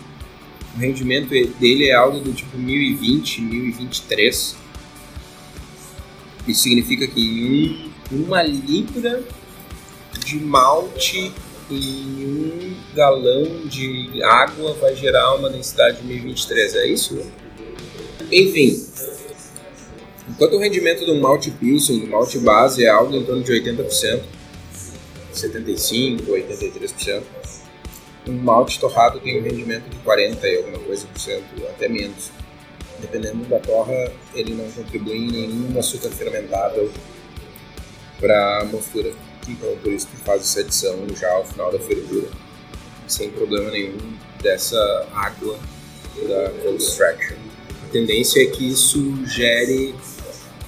O 0.75 0.79
rendimento 0.79 1.31
dele 1.59 1.89
é 1.89 1.95
algo 1.95 2.21
do 2.21 2.33
tipo 2.33 2.57
1020, 2.57 3.43
1023. 3.43 4.57
Isso 6.47 6.63
significa 6.63 7.07
que 7.07 7.21
em 7.21 7.93
um, 8.13 8.25
uma 8.25 8.43
libra 8.43 9.23
de 10.25 10.37
malte 10.37 11.33
em 11.75 12.27
um 12.27 12.95
galão 12.95 13.67
de 13.67 14.23
água 14.23 14.75
vai 14.75 14.95
gerar 14.95 15.35
uma 15.35 15.51
densidade 15.51 15.99
de 15.99 16.07
1023, 16.07 16.77
é 16.77 16.87
isso? 16.87 17.21
Enfim, 18.31 18.85
enquanto 20.29 20.55
o 20.55 20.59
rendimento 20.59 21.05
do 21.05 21.15
malte 21.17 21.51
Pilsen, 21.51 22.01
do 22.01 22.07
malte 22.07 22.39
base, 22.39 22.85
é 22.85 22.89
algo 22.89 23.15
em 23.15 23.25
torno 23.25 23.43
de 23.43 23.53
80%, 23.53 24.23
75%, 25.33 26.27
83%, 26.27 27.23
um 28.27 28.33
malte 28.33 28.79
torrado 28.79 29.19
tem 29.21 29.41
um 29.41 29.43
rendimento 29.43 29.89
de 29.89 29.97
40% 29.99 30.45
e 30.45 30.57
alguma 30.59 30.79
coisa 30.81 31.07
por 31.07 31.19
cento, 31.19 31.67
até 31.69 31.89
menos. 31.89 32.31
Dependendo 33.01 33.45
da 33.47 33.59
torra, 33.59 34.13
ele 34.35 34.55
não 34.55 34.71
contribui 34.71 35.17
em 35.17 35.31
nenhum 35.31 35.79
açúcar 35.79 36.11
fermentável 36.11 36.93
para 38.21 38.61
a 38.61 38.65
mostura. 38.67 39.11
Então, 39.49 39.77
por 39.83 39.93
isso 39.93 40.07
que 40.07 40.17
faz 40.19 40.43
essa 40.43 40.61
adição 40.61 41.07
já 41.17 41.31
ao 41.33 41.45
final 41.45 41.73
da 41.73 41.79
fervura, 41.79 42.29
sem 43.09 43.31
problema 43.31 43.71
nenhum 43.71 43.99
dessa 44.43 45.09
água 45.13 45.59
da 46.29 46.51
cold 46.63 46.83
extraction. 46.83 47.37
A 47.85 47.93
tendência 47.93 48.43
é 48.43 48.47
que 48.47 48.69
isso 48.69 49.27
gere 49.27 49.95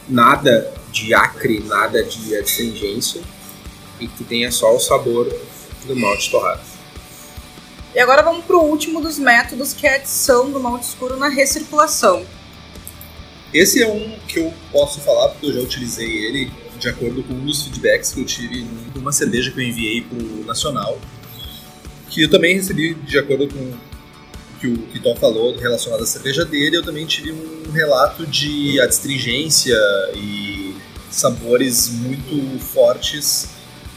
nada 0.09 0.73
de 0.91 1.15
acre, 1.15 1.61
nada 1.61 2.03
de 2.03 2.37
astringência 2.37 3.23
e 4.01 4.09
que 4.09 4.25
tenha 4.25 4.51
só 4.51 4.75
o 4.75 4.81
sabor 4.81 5.33
do 5.85 5.97
malte 5.97 6.31
torrado. 6.31 6.61
E 7.95 8.01
agora 8.01 8.23
vamos 8.23 8.45
pro 8.45 8.61
último 8.61 9.01
dos 9.01 9.19
métodos, 9.19 9.73
que 9.73 9.87
é 9.87 9.93
a 9.93 9.97
adição 9.97 10.51
do 10.51 10.59
malte 10.59 10.89
escuro 10.89 11.17
na 11.17 11.29
recirculação. 11.29 12.27
Esse 13.53 13.83
é 13.83 13.87
um 13.87 14.19
que 14.27 14.39
eu 14.39 14.53
posso 14.71 15.01
falar 15.01 15.29
porque 15.29 15.47
eu 15.47 15.53
já 15.53 15.61
utilizei 15.61 16.09
ele 16.09 16.51
de 16.83 16.89
acordo 16.89 17.23
com 17.23 17.35
um 17.35 17.47
dos 17.47 17.63
feedbacks 17.63 18.11
que 18.11 18.21
eu 18.21 18.25
tive 18.25 18.67
numa 18.93 19.13
cerveja 19.13 19.53
que 19.53 19.61
eu 19.61 19.63
enviei 19.63 20.01
pro 20.01 20.45
Nacional, 20.45 21.01
que 22.11 22.23
eu 22.23 22.29
também 22.29 22.57
recebi 22.57 22.93
de 22.95 23.19
acordo 23.19 23.47
com 23.47 23.59
o 23.61 23.79
que 24.61 24.67
o 24.67 24.79
Kiton 24.89 25.15
falou 25.15 25.57
relacionado 25.57 26.03
à 26.03 26.07
cerveja 26.07 26.45
dele, 26.45 26.77
eu 26.77 26.83
também 26.83 27.07
tive 27.07 27.31
um 27.31 27.71
relato 27.71 28.27
de 28.27 28.81
adstringência 28.81 29.77
e 30.17 30.75
sabores 31.09 31.89
muito 31.89 32.59
fortes 32.59 33.51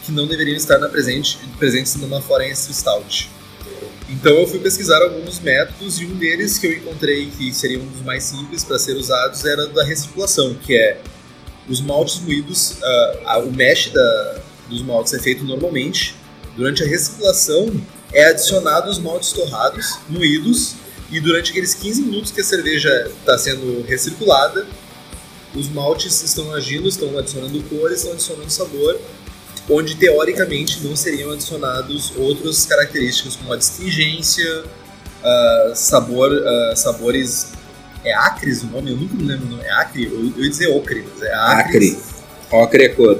que 0.05 0.11
não 0.11 0.27
deveriam 0.27 0.55
estar 0.55 0.77
na 0.77 0.87
presente, 0.87 1.39
presentes 1.57 1.95
numa 1.95 2.21
Foreign 2.21 2.55
Stout. 2.55 3.31
Então 4.07 4.31
eu 4.33 4.45
fui 4.45 4.59
pesquisar 4.59 5.01
alguns 5.01 5.39
métodos 5.39 5.99
e 5.99 6.05
um 6.05 6.15
deles 6.15 6.59
que 6.59 6.67
eu 6.67 6.73
encontrei 6.73 7.31
que 7.31 7.51
seria 7.51 7.79
um 7.79 7.87
dos 7.87 8.01
mais 8.01 8.23
simples 8.23 8.63
para 8.63 8.77
ser 8.77 8.93
usados 8.93 9.43
era 9.43 9.65
da 9.69 9.83
recirculação, 9.83 10.53
que 10.53 10.75
é 10.75 11.01
os 11.69 11.81
maltes 11.81 12.19
moídos, 12.19 12.71
uh, 12.71 13.47
o 13.47 13.51
mesh 13.51 13.89
da, 13.91 14.41
dos 14.69 14.81
maltes 14.81 15.13
é 15.13 15.19
feito 15.19 15.43
normalmente. 15.43 16.15
Durante 16.55 16.83
a 16.83 16.87
recirculação 16.87 17.71
é 18.13 18.25
adicionado 18.27 18.89
os 18.89 18.97
maltes 18.97 19.31
torrados, 19.33 19.99
moídos, 20.09 20.75
e 21.11 21.19
durante 21.19 21.51
aqueles 21.51 21.73
15 21.73 22.01
minutos 22.01 22.31
que 22.31 22.41
a 22.41 22.43
cerveja 22.43 22.89
está 23.19 23.37
sendo 23.37 23.85
recirculada, 23.87 24.65
os 25.53 25.69
maltes 25.69 26.21
estão 26.23 26.53
agindo, 26.53 26.87
estão 26.87 27.17
adicionando 27.17 27.61
cor, 27.63 27.91
estão 27.91 28.11
adicionando 28.11 28.49
sabor, 28.49 28.99
onde 29.69 29.95
teoricamente 29.95 30.81
não 30.81 30.95
seriam 30.95 31.31
adicionados 31.31 32.11
outras 32.17 32.65
características 32.65 33.35
como 33.35 33.53
a 33.53 33.57
distingência, 33.57 34.63
uh, 34.63 35.75
sabor, 35.75 36.31
uh, 36.31 36.75
sabores. 36.75 37.53
É 38.05 38.13
acres 38.13 38.63
o 38.63 38.67
nome? 38.67 38.91
Eu 38.91 38.97
nunca 38.97 39.15
me 39.15 39.23
lembro 39.23 39.47
o 39.47 39.49
nome. 39.49 39.63
É 39.63 39.71
acre? 39.71 40.05
Eu, 40.05 40.33
eu 40.37 40.43
ia 40.43 40.49
dizer 40.49 40.67
ocre, 40.67 41.03
mas 41.11 41.21
é 41.23 41.33
acre. 41.33 41.61
Acre. 41.61 41.97
Ocre 42.51 42.83
é 42.85 42.89
cor. 42.89 43.19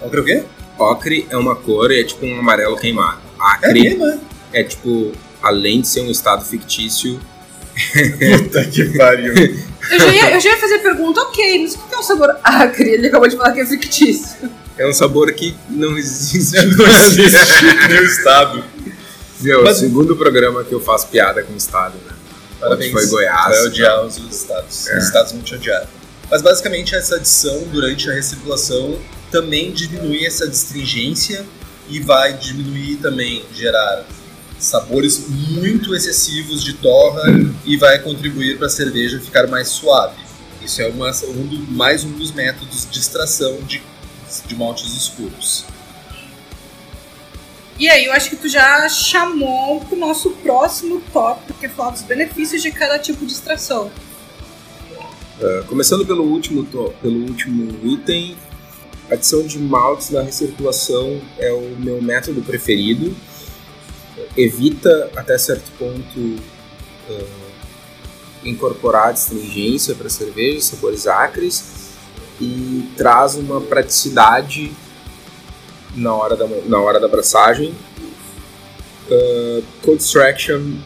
Ocre 0.00 0.18
é 0.18 0.22
o 0.22 0.24
quê? 0.24 0.44
Ocre 0.78 1.26
é 1.30 1.36
uma 1.36 1.56
cor, 1.56 1.90
é 1.90 2.02
tipo 2.04 2.24
um 2.26 2.38
amarelo 2.38 2.76
queimado. 2.76 3.18
É 3.38 3.42
Acre 3.52 3.82
mesmo, 3.82 4.06
é? 4.06 4.18
é 4.52 4.62
tipo, 4.64 5.12
além 5.42 5.80
de 5.80 5.88
ser 5.88 6.00
um 6.02 6.10
estado 6.10 6.44
fictício, 6.44 7.18
Puta 7.92 8.64
que 8.64 8.96
pariu. 8.96 9.34
Eu 9.90 10.00
já 10.00 10.12
ia, 10.14 10.34
eu 10.34 10.40
já 10.40 10.48
ia 10.50 10.56
fazer 10.56 10.74
a 10.76 10.78
pergunta, 10.80 11.20
ok, 11.20 11.62
mas 11.62 11.74
o 11.74 11.78
que 11.78 11.94
é 11.94 11.98
um 11.98 12.02
sabor 12.02 12.36
acre? 12.42 12.90
Ele 12.90 13.06
acabou 13.06 13.28
de 13.28 13.36
falar 13.36 13.52
que 13.52 13.60
é 13.60 13.66
fictício. 13.66 14.50
é 14.76 14.84
um 14.88 14.92
sabor 14.92 15.30
que 15.32 15.54
não 15.70 15.96
existe. 15.96 16.56
Não 16.74 16.86
existe 17.06 17.64
nem 17.88 18.00
o 18.00 18.04
estado. 18.04 18.64
Meu, 19.40 19.62
Mas- 19.62 19.76
o 19.76 19.80
segundo 19.80 20.16
programa 20.16 20.64
que 20.64 20.72
eu 20.72 20.80
faço 20.80 21.06
piada 21.06 21.40
com 21.44 21.52
o 21.52 21.56
estado, 21.56 21.94
né? 22.04 22.15
Parabéns. 22.68 22.92
Foi 22.92 23.06
Goiás. 23.06 23.56
Vai 23.56 23.66
odiar 23.66 24.04
os 24.04 24.16
estados. 24.18 24.86
É. 24.88 24.98
Os 24.98 25.04
estados 25.04 25.32
vão 25.32 25.42
te 25.42 25.54
odiar. 25.54 25.86
Mas 26.30 26.42
basicamente 26.42 26.94
essa 26.94 27.16
adição 27.16 27.62
durante 27.72 28.10
a 28.10 28.12
recirculação 28.14 28.98
também 29.30 29.72
diminui 29.72 30.24
essa 30.26 30.48
distringência 30.48 31.44
e 31.88 32.00
vai 32.00 32.32
diminuir 32.36 32.96
também, 32.96 33.44
gerar 33.54 34.04
sabores 34.58 35.24
muito 35.28 35.94
excessivos 35.94 36.64
de 36.64 36.72
torra 36.74 37.22
e 37.64 37.76
vai 37.76 37.98
contribuir 38.00 38.56
para 38.58 38.66
a 38.66 38.70
cerveja 38.70 39.20
ficar 39.20 39.46
mais 39.46 39.68
suave. 39.68 40.16
Isso 40.62 40.80
é 40.82 40.88
uma, 40.88 41.10
um 41.10 41.46
do- 41.46 41.70
mais 41.72 42.02
um 42.02 42.10
dos 42.12 42.32
métodos 42.32 42.88
de 42.90 42.98
extração 42.98 43.58
de, 43.62 43.80
de 44.46 44.54
maltes 44.56 44.92
escuros. 44.96 45.64
E 47.78 47.90
aí, 47.90 48.06
eu 48.06 48.12
acho 48.12 48.30
que 48.30 48.36
tu 48.36 48.48
já 48.48 48.88
chamou 48.88 49.80
pro 49.80 49.96
nosso 49.96 50.30
próximo 50.30 51.02
tópico, 51.12 51.58
que 51.58 51.66
é 51.66 51.68
falar 51.68 51.90
dos 51.90 52.02
benefícios 52.02 52.62
de 52.62 52.70
cada 52.70 52.98
tipo 52.98 53.26
de 53.26 53.32
extração. 53.32 53.90
Uh, 55.38 55.62
começando 55.66 56.06
pelo 56.06 56.24
último, 56.24 56.64
pelo 56.64 57.20
último 57.26 57.78
item, 57.86 58.34
adição 59.10 59.46
de 59.46 59.58
maltes 59.58 60.08
na 60.08 60.22
recirculação 60.22 61.20
é 61.38 61.52
o 61.52 61.76
meu 61.78 62.00
método 62.00 62.40
preferido. 62.40 63.14
Evita 64.34 65.10
até 65.14 65.36
certo 65.36 65.70
ponto 65.78 66.18
uh, 66.18 67.46
incorporar 68.42 69.10
astringência 69.10 69.94
para 69.94 70.08
cerveja, 70.08 70.62
sabores 70.62 71.06
acres 71.06 71.90
e 72.40 72.88
traz 72.96 73.34
uma 73.34 73.60
praticidade 73.60 74.72
na 75.96 76.14
hora 76.14 76.36
da, 76.36 76.46
na 76.46 76.80
hora 76.80 77.00
da 77.00 77.06
abraçagem. 77.06 77.74
Uh, 79.08 79.62
cold 79.82 80.02
extraction, 80.02 80.76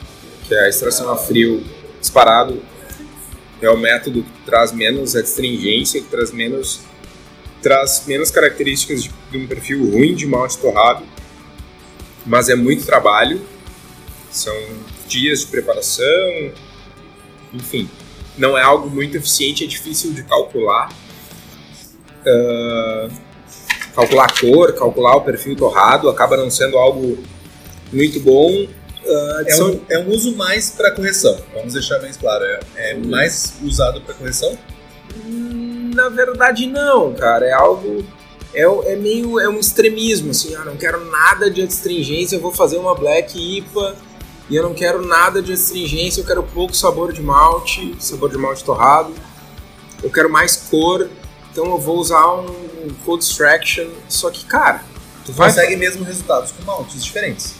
que 0.46 0.55
é 0.55 0.66
a 0.66 0.68
extração 0.68 1.11
a 1.11 1.16
frio 1.16 1.64
disparado, 2.01 2.62
é 3.61 3.68
o 3.68 3.77
método 3.77 4.23
que 4.23 4.46
traz 4.46 4.73
menos 4.73 5.16
astringência, 5.16 6.01
que 6.01 6.09
traz 6.09 6.31
menos 6.31 6.81
traz 7.62 8.05
menos 8.07 8.31
características 8.31 9.03
de, 9.03 9.11
de 9.31 9.37
um 9.37 9.46
perfil 9.46 9.90
ruim 9.90 10.14
de 10.14 10.27
malte 10.27 10.57
torrado, 10.57 11.05
mas 12.25 12.49
é 12.49 12.55
muito 12.55 12.87
trabalho, 12.87 13.40
são 14.31 14.55
dias 15.07 15.40
de 15.40 15.46
preparação, 15.49 16.53
enfim, 17.53 17.88
não 18.38 18.57
é 18.57 18.62
algo 18.62 18.88
muito 18.88 19.16
eficiente, 19.16 19.64
é 19.64 19.66
difícil 19.66 20.12
de 20.12 20.23
calcular. 20.23 20.90
Ah, 22.27 23.09
calcular 24.01 24.25
a 24.25 24.41
cor, 24.41 24.73
calcular 24.73 25.17
o 25.17 25.21
perfil 25.23 25.57
torrado, 25.57 26.09
acaba 26.09 26.37
não 26.37 26.51
sendo 26.51 26.79
algo 26.79 27.19
muito 27.93 28.21
bom. 28.21 28.51
Uh, 28.51 29.45
é, 29.47 29.65
um, 29.65 29.81
é 29.89 29.99
um 29.99 30.11
uso 30.11 30.37
mais 30.37 30.71
para 30.71 30.91
correção, 30.91 31.37
vamos 31.55 31.73
deixar 31.73 31.99
bem 31.99 32.13
claro. 32.13 32.45
É, 32.45 32.61
é 32.77 32.95
mais 32.95 33.55
usado 33.63 34.01
para 34.01 34.15
correção? 34.15 34.57
Na 35.95 36.09
verdade, 36.09 36.67
não, 36.67 37.13
cara. 37.15 37.47
É 37.47 37.53
algo. 37.53 38.05
É, 38.55 38.63
é 38.63 38.97
meio. 38.97 39.41
É 39.41 39.49
um 39.49 39.59
extremismo, 39.59 40.31
assim. 40.31 40.55
Ah, 40.55 40.65
não 40.65 40.77
quero 40.77 41.05
nada 41.11 41.51
de 41.51 41.63
astringência, 41.63 42.37
eu 42.37 42.41
vou 42.41 42.53
fazer 42.53 42.77
uma 42.77 42.95
Black 42.95 43.39
IPA 43.39 43.97
e 44.49 44.57
eu 44.57 44.63
não 44.63 44.75
quero 44.75 45.05
nada 45.05 45.41
de 45.41 45.53
astringência, 45.53 46.21
eu 46.21 46.27
quero 46.27 46.43
pouco 46.43 46.75
sabor 46.75 47.13
de 47.13 47.23
malte, 47.23 47.97
sabor 47.99 48.31
de 48.31 48.39
malte 48.39 48.65
torrado. 48.65 49.13
Eu 50.03 50.11
quero 50.11 50.31
mais 50.31 50.57
cor, 50.57 51.09
então 51.51 51.67
eu 51.67 51.79
vou 51.79 51.99
usar 51.99 52.35
um, 52.35 52.47
um 52.85 52.95
Cold 53.05 53.25
Extraction. 53.25 53.88
Só 54.09 54.31
que, 54.31 54.45
cara, 54.45 54.85
tu 55.25 55.33
vai... 55.33 55.49
consegue 55.49 55.77
mesmo 55.77 56.05
resultados 56.05 56.53
com 56.53 56.64
maltes 56.64 57.05
diferentes. 57.05 57.55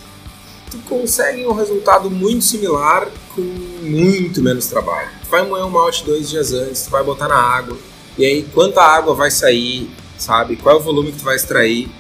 Tu 0.71 0.79
consegue 0.89 1.47
um 1.47 1.53
resultado 1.53 2.11
muito 2.11 2.45
similar 2.45 3.09
com 3.35 3.41
muito 3.41 4.41
menos 4.41 4.67
trabalho. 4.67 5.11
Tu 5.23 5.29
vai 5.29 5.47
moer 5.47 5.65
um 5.65 5.71
malte 5.71 6.05
dois 6.05 6.31
dias 6.31 6.53
antes, 6.53 6.83
tu 6.83 6.91
vai 6.91 7.03
botar 7.03 7.29
na 7.29 7.37
água, 7.37 7.77
e 8.17 8.25
aí 8.25 8.43
quanta 8.55 8.81
água 8.81 9.15
vai 9.15 9.31
sair, 9.31 9.91
sabe? 10.17 10.57
Qual 10.57 10.77
é 10.77 10.79
o 10.79 10.83
volume 10.83 11.11
que 11.11 11.19
tu 11.19 11.25
vai 11.25 11.35
extrair? 11.35 11.91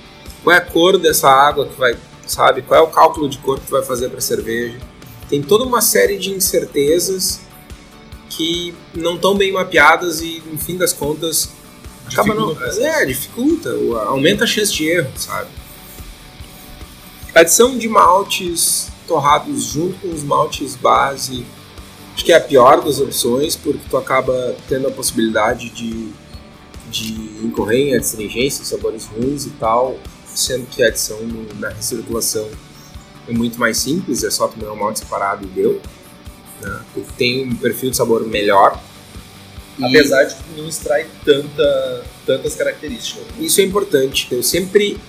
Qual 0.44 0.54
é 0.54 0.58
a 0.58 0.60
cor 0.60 0.98
dessa 0.98 1.28
água 1.28 1.66
que 1.66 1.78
vai 1.78 1.96
sabe? 2.30 2.62
Qual 2.62 2.78
é 2.78 2.82
o 2.82 2.86
cálculo 2.86 3.28
de 3.28 3.38
cor 3.38 3.58
que 3.58 3.66
tu 3.66 3.72
vai 3.72 3.82
fazer 3.82 4.08
para 4.08 4.20
cerveja? 4.20 4.78
Tem 5.28 5.42
toda 5.42 5.64
uma 5.64 5.80
série 5.80 6.18
de 6.18 6.30
incertezas 6.30 7.40
que 8.28 8.74
não 8.94 9.16
estão 9.16 9.34
bem 9.34 9.52
mapeadas 9.52 10.20
e, 10.20 10.42
no 10.50 10.58
fim 10.58 10.76
das 10.76 10.92
contas, 10.92 11.50
acaba 12.12 12.34
não. 12.34 12.56
É, 12.62 13.04
dificulta, 13.04 13.70
aumenta 14.06 14.44
a 14.44 14.46
chance 14.46 14.72
de 14.72 14.88
erro, 14.88 15.10
sabe? 15.16 15.48
Adição 17.34 17.78
de 17.78 17.88
maltes 17.88 18.90
torrados 19.06 19.64
junto 19.64 19.98
com 20.00 20.14
os 20.14 20.22
maltes 20.22 20.76
base, 20.76 21.44
acho 22.14 22.24
que 22.24 22.32
é 22.32 22.36
a 22.36 22.40
pior 22.40 22.82
das 22.82 22.98
opções, 22.98 23.56
porque 23.56 23.80
tu 23.88 23.96
acaba 23.96 24.56
tendo 24.68 24.88
a 24.88 24.90
possibilidade 24.90 25.70
de, 25.70 26.08
de 26.90 27.12
incorrer 27.44 27.88
em 27.88 27.96
astringência, 27.96 28.64
sabores 28.64 29.06
ruins 29.06 29.46
e 29.46 29.50
tal 29.50 29.98
sendo 30.34 30.66
que 30.66 30.82
a 30.82 30.88
adição 30.88 31.18
na 31.58 31.68
recirculação 31.68 32.48
é 33.28 33.32
muito 33.32 33.58
mais 33.58 33.78
simples, 33.78 34.24
é 34.24 34.30
só 34.30 34.48
tomar 34.48 34.72
um 34.72 34.76
malte 34.76 35.00
separado 35.00 35.44
e 35.44 35.48
deu. 35.48 35.80
Né? 36.60 36.80
Tem 37.16 37.48
um 37.48 37.56
perfil 37.56 37.90
de 37.90 37.96
sabor 37.96 38.26
melhor. 38.26 38.80
Apesar 39.82 40.24
de 40.24 40.36
não 40.56 40.68
extrai 40.68 41.06
tanta, 41.24 42.04
tantas 42.26 42.54
características. 42.54 43.24
Isso 43.38 43.60
é 43.60 43.64
importante. 43.64 44.28
Eu 44.30 44.42
sempre 44.42 45.00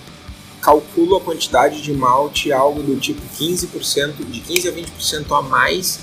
calculo 0.60 1.16
a 1.16 1.20
quantidade 1.20 1.82
de 1.82 1.92
malte 1.92 2.52
algo 2.52 2.82
do 2.82 2.98
tipo 2.98 3.20
15%, 3.38 4.24
de 4.24 4.40
15 4.40 4.68
a 4.68 4.72
20% 4.72 5.38
a 5.38 5.42
mais 5.42 6.00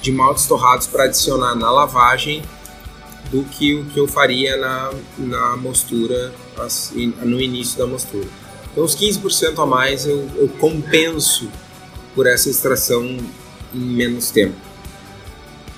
de 0.00 0.10
maltes 0.10 0.46
torrados 0.46 0.86
para 0.86 1.04
adicionar 1.04 1.54
na 1.54 1.70
lavagem 1.70 2.42
do 3.30 3.44
que 3.44 3.74
o 3.74 3.84
que 3.86 4.00
eu 4.00 4.08
faria 4.08 4.56
na, 4.56 4.92
na 5.18 5.56
mostura, 5.56 6.32
assim, 6.56 7.12
no 7.20 7.40
início 7.40 7.76
da 7.76 7.86
mostura. 7.86 8.26
Então, 8.72 8.84
os 8.84 8.96
15% 8.96 9.62
a 9.62 9.66
mais 9.66 10.06
eu, 10.06 10.28
eu 10.36 10.48
compenso 10.60 11.50
por 12.14 12.26
essa 12.26 12.48
extração 12.48 13.04
em 13.74 13.78
menos 13.78 14.30
tempo. 14.30 14.67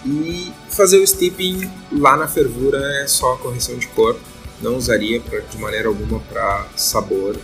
E 0.04 0.50
fazer 0.68 0.98
o 0.98 1.06
steeping 1.06 1.70
lá 1.92 2.16
na 2.16 2.26
fervura 2.26 2.78
é 3.02 3.06
só 3.06 3.36
correção 3.36 3.76
de 3.76 3.86
cor, 3.88 4.16
não 4.62 4.76
usaria 4.76 5.20
pra, 5.20 5.40
de 5.40 5.58
maneira 5.58 5.88
alguma 5.88 6.20
para 6.20 6.66
sabor 6.74 7.36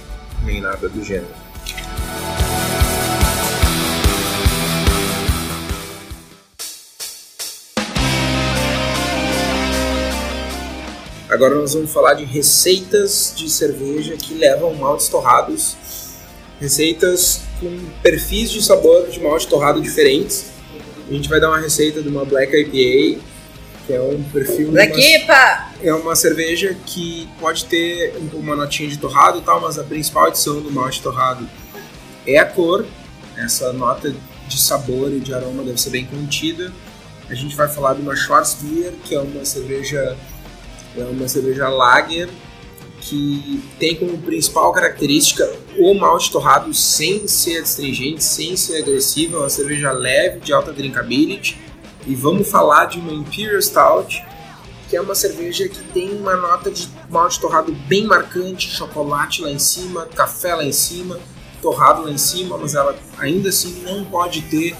nem 0.43 0.61
nada 0.61 0.89
do 0.89 1.03
gênero. 1.03 1.35
Agora 11.29 11.55
nós 11.57 11.75
vamos 11.75 11.93
falar 11.93 12.15
de 12.15 12.25
receitas 12.25 13.35
de 13.37 13.51
cerveja 13.51 14.17
que 14.17 14.33
levam 14.33 14.73
maltes 14.75 15.09
torrados, 15.09 15.77
receitas 16.59 17.43
com 17.61 17.79
perfis 18.03 18.51
de 18.51 18.65
sabor 18.65 19.09
de 19.09 19.21
malte 19.21 19.47
torrado 19.47 19.83
diferentes. 19.83 20.56
A 21.09 21.13
gente 21.13 21.29
vai 21.29 21.41
dar 21.41 21.49
uma 21.49 21.59
receita 21.59 22.03
de 22.03 22.09
uma 22.09 22.25
Black 22.25 22.53
IPA, 22.55 23.23
que 23.87 23.93
é 23.93 24.01
um 24.01 24.23
perfil. 24.25 24.73
Black 24.73 24.99
IPA! 24.99 25.67
É 25.83 25.95
uma 25.95 26.17
cerveja 26.17 26.77
que 26.85 27.29
pode 27.39 27.65
ter 27.67 28.15
uma 28.33 28.57
notinha 28.57 28.89
de 28.89 28.99
torrado 28.99 29.39
e 29.39 29.43
tal, 29.43 29.61
mas 29.61 29.79
a 29.79 29.85
principal 29.85 30.27
adição 30.27 30.61
do 30.61 30.71
malte 30.71 31.01
torrado 31.01 31.49
é 32.27 32.39
a 32.39 32.45
cor. 32.45 32.85
Essa 33.37 33.73
nota 33.73 34.15
de 34.49 34.59
sabor 34.59 35.13
e 35.13 35.21
de 35.21 35.33
aroma 35.33 35.63
deve 35.63 35.81
ser 35.81 35.91
bem 35.91 36.07
contida. 36.07 36.73
A 37.29 37.35
gente 37.35 37.55
vai 37.55 37.69
falar 37.69 37.95
de 37.95 38.01
uma 38.01 38.17
Schwarzbier, 38.17 38.93
que 39.05 39.15
é 39.15 39.21
uma 39.21 39.45
cerveja 39.45 40.17
é 40.97 41.05
uma 41.05 41.29
cerveja 41.29 41.69
lager 41.69 42.29
que 43.09 43.63
tem 43.79 43.95
como 43.95 44.19
principal 44.19 44.73
característica 44.73 45.49
o 45.79 45.95
malte 45.95 46.31
torrado 46.31 46.75
sem 46.75 47.29
ser 47.29 47.63
astringente, 47.63 48.25
sem 48.25 48.57
ser 48.57 48.83
agressivo, 48.83 49.37
é 49.37 49.41
uma 49.41 49.49
cerveja 49.49 49.93
leve, 49.93 50.41
de 50.41 50.53
alta 50.53 50.73
drinkability. 50.73 51.57
E 52.07 52.15
vamos 52.15 52.49
falar 52.49 52.87
de 52.87 52.99
uma 52.99 53.13
Imperial 53.13 53.61
Stout, 53.63 54.25
que 54.89 54.97
é 54.97 55.01
uma 55.01 55.15
cerveja 55.15 55.69
que 55.69 55.83
tem 55.93 56.19
uma 56.19 56.37
nota 56.37 56.71
de 56.71 56.89
malte 57.09 57.41
torrado 57.41 57.73
bem 57.87 58.07
marcante, 58.07 58.69
chocolate 58.69 59.43
lá 59.43 59.51
em 59.51 59.59
cima, 59.59 60.07
café 60.07 60.55
lá 60.55 60.65
em 60.65 60.73
cima, 60.73 61.19
torrado 61.63 62.03
lá 62.03 62.11
em 62.11 62.19
cima, 62.19 62.59
mas 62.59 62.75
ela 62.75 62.97
ainda 63.19 63.51
assim 63.51 63.83
não 63.85 64.05
pode 64.05 64.43
ter 64.43 64.77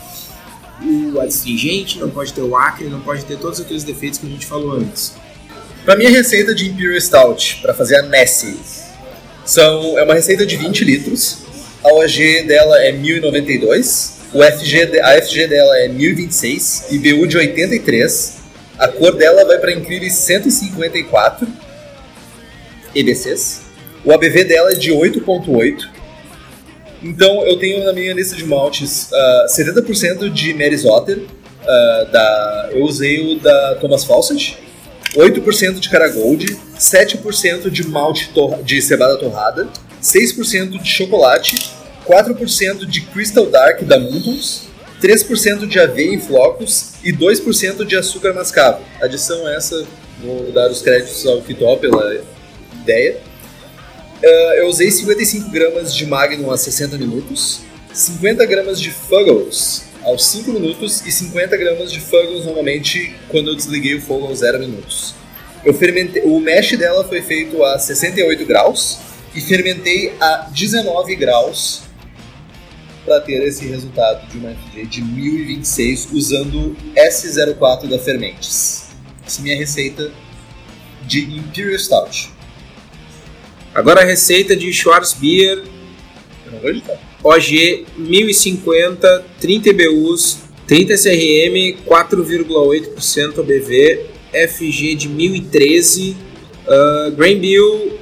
o 0.83 1.21
astringente, 1.21 1.99
não 1.99 2.11
pode 2.11 2.33
ter 2.33 2.43
o 2.43 2.57
acre, 2.57 2.89
não 2.89 3.01
pode 3.01 3.25
ter 3.25 3.39
todos 3.39 3.61
aqueles 3.61 3.85
defeitos 3.85 4.19
que 4.19 4.27
a 4.27 4.31
gente 4.31 4.47
falou 4.47 4.73
antes. 4.73 5.15
Para 5.87 5.95
minha 5.95 6.11
receita 6.11 6.53
de 6.53 6.69
Imperial 6.69 7.01
Stout, 7.01 7.61
para 7.63 7.73
fazer 7.73 7.95
a 7.99 8.03
Nessie, 8.03 8.59
são, 9.45 9.97
é 9.97 10.03
uma 10.03 10.15
receita 10.15 10.45
de 10.45 10.57
20 10.57 10.85
litros. 10.85 11.39
A 11.81 11.93
OG 11.93 12.43
dela 12.43 12.77
é 12.83 12.91
1092, 12.91 14.19
o 14.35 14.43
FG, 14.43 14.99
a 15.01 15.23
FG 15.23 15.47
dela 15.47 15.79
é 15.79 15.87
1026, 15.87 16.87
IBU 16.91 17.29
de 17.29 17.37
83. 17.37 18.37
A 18.77 18.89
cor 18.89 19.15
dela 19.15 19.45
vai 19.45 19.59
para 19.59 19.71
incríveis 19.71 20.15
154 20.15 21.47
EBCs. 22.93 23.61
O 24.05 24.13
ABV 24.13 24.43
dela 24.43 24.73
é 24.73 24.75
de 24.75 24.91
8.8. 24.91 25.89
Então 27.01 27.47
eu 27.47 27.61
tenho 27.61 27.85
na 27.85 27.93
minha 27.93 28.13
lista 28.13 28.35
de 28.35 28.45
maltes 28.45 29.09
uh, 29.13 29.57
70% 29.57 30.31
de 30.31 30.53
Mary's 30.53 30.85
Otter. 30.85 31.19
Uh, 31.19 32.11
da, 32.11 32.71
eu 32.73 32.83
usei 32.83 33.37
o 33.37 33.39
da 33.39 33.77
Thomas 33.77 34.03
Fawcett, 34.03 34.67
8% 35.15 35.79
de 35.79 35.89
cara 35.89 36.09
gold, 36.09 36.47
7% 36.79 37.71
de 37.71 37.87
malte 37.87 38.31
de 38.65 38.83
cevada 38.83 39.17
torrada, 39.17 39.69
6% 40.03 40.81
de 40.81 40.89
chocolate, 40.89 41.73
4% 42.07 42.87
de 42.87 43.01
Crystal 43.03 43.47
Dark 43.47 43.83
da 43.83 43.99
Muntons, 43.99 44.69
3% 45.03 45.67
de 45.67 45.79
aveia 45.79 46.15
em 46.15 46.21
flocos 46.21 46.95
e 47.05 47.13
2% 47.13 47.85
de 47.85 47.97
açúcar 47.97 48.33
mascavo. 48.33 48.83
Adição 49.01 49.49
essa, 49.49 49.87
vou 50.23 50.51
dar 50.53 50.71
os 50.71 50.83
créditos 50.83 51.27
ao 51.27 51.41
Kitó 51.43 51.77
pela 51.77 52.23
ideia. 52.83 53.19
Uh, 54.23 54.55
eu 54.59 54.69
usei 54.69 54.91
55 54.91 55.51
gramas 55.51 55.95
de 55.95 56.07
Magnum 56.07 56.51
a 56.51 56.57
60 56.57 56.97
minutos, 56.97 57.61
50 57.93 58.45
gramas 58.47 58.81
de 58.81 58.91
Fuggles 58.91 59.86
aos 60.07 60.25
5 60.27 60.53
minutos 60.53 61.05
e 61.05 61.11
50 61.11 61.57
gramas 61.57 61.91
de 61.91 62.01
Fuggles 62.01 62.45
normalmente 62.45 63.13
quando 63.29 63.51
eu 63.51 63.57
desliguei 63.57 63.97
o 63.97 64.01
fogo 64.01 64.27
aos 64.27 64.39
0 64.39 64.61
minutos. 64.61 65.15
Eu 65.65 65.75
fermentei, 65.75 66.23
o 66.23 66.39
mesh 66.39 66.79
dela 66.79 67.03
foi 67.03 67.21
feito 67.21 67.63
a 67.65 67.77
68 67.77 68.47
graus 68.47 68.99
e 69.35 69.41
fermentei 69.41 70.15
a 70.21 70.49
19 70.53 71.17
graus 71.17 71.83
para 73.05 73.21
ter 73.21 73.43
esse 73.43 73.67
resultado 73.67 74.29
de 74.29 74.39
uma 74.39 74.55
FG 74.55 74.87
de 74.87 75.03
1026 75.03 76.09
usando 76.13 76.77
S04 76.95 77.89
da 77.89 77.99
Fermentes. 77.99 78.87
Essa 79.27 79.41
é 79.41 79.43
minha 79.43 79.59
receita 79.59 80.13
de 81.03 81.23
Imperial 81.37 81.79
Stout. 81.81 82.31
Agora 83.75 84.03
a 84.03 84.05
receita 84.05 84.55
de 84.55 84.73
Schwarzbier. 84.73 85.65
Eu 86.47 86.53
não 86.53 86.61
vou 86.61 86.71
editar. 86.71 87.06
OG 87.27 87.87
1050, 87.99 89.25
30 89.41 89.73
BUs, 89.73 90.39
30 90.69 90.97
CRM, 90.97 91.77
4,8% 91.85 93.41
ABV, 93.41 94.07
FG 94.33 94.95
de 94.95 95.09
1013, 95.09 96.17
uh, 96.69 97.11
Grain 97.17 97.41
Bill 97.41 97.99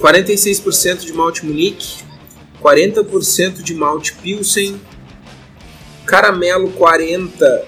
46% 0.00 1.06
de 1.06 1.12
malte 1.12 1.44
Munique, 1.44 2.04
40% 2.62 3.62
de 3.64 3.74
malte 3.74 4.12
Pilsen, 4.12 4.80
caramelo 6.06 6.68
40, 6.70 7.66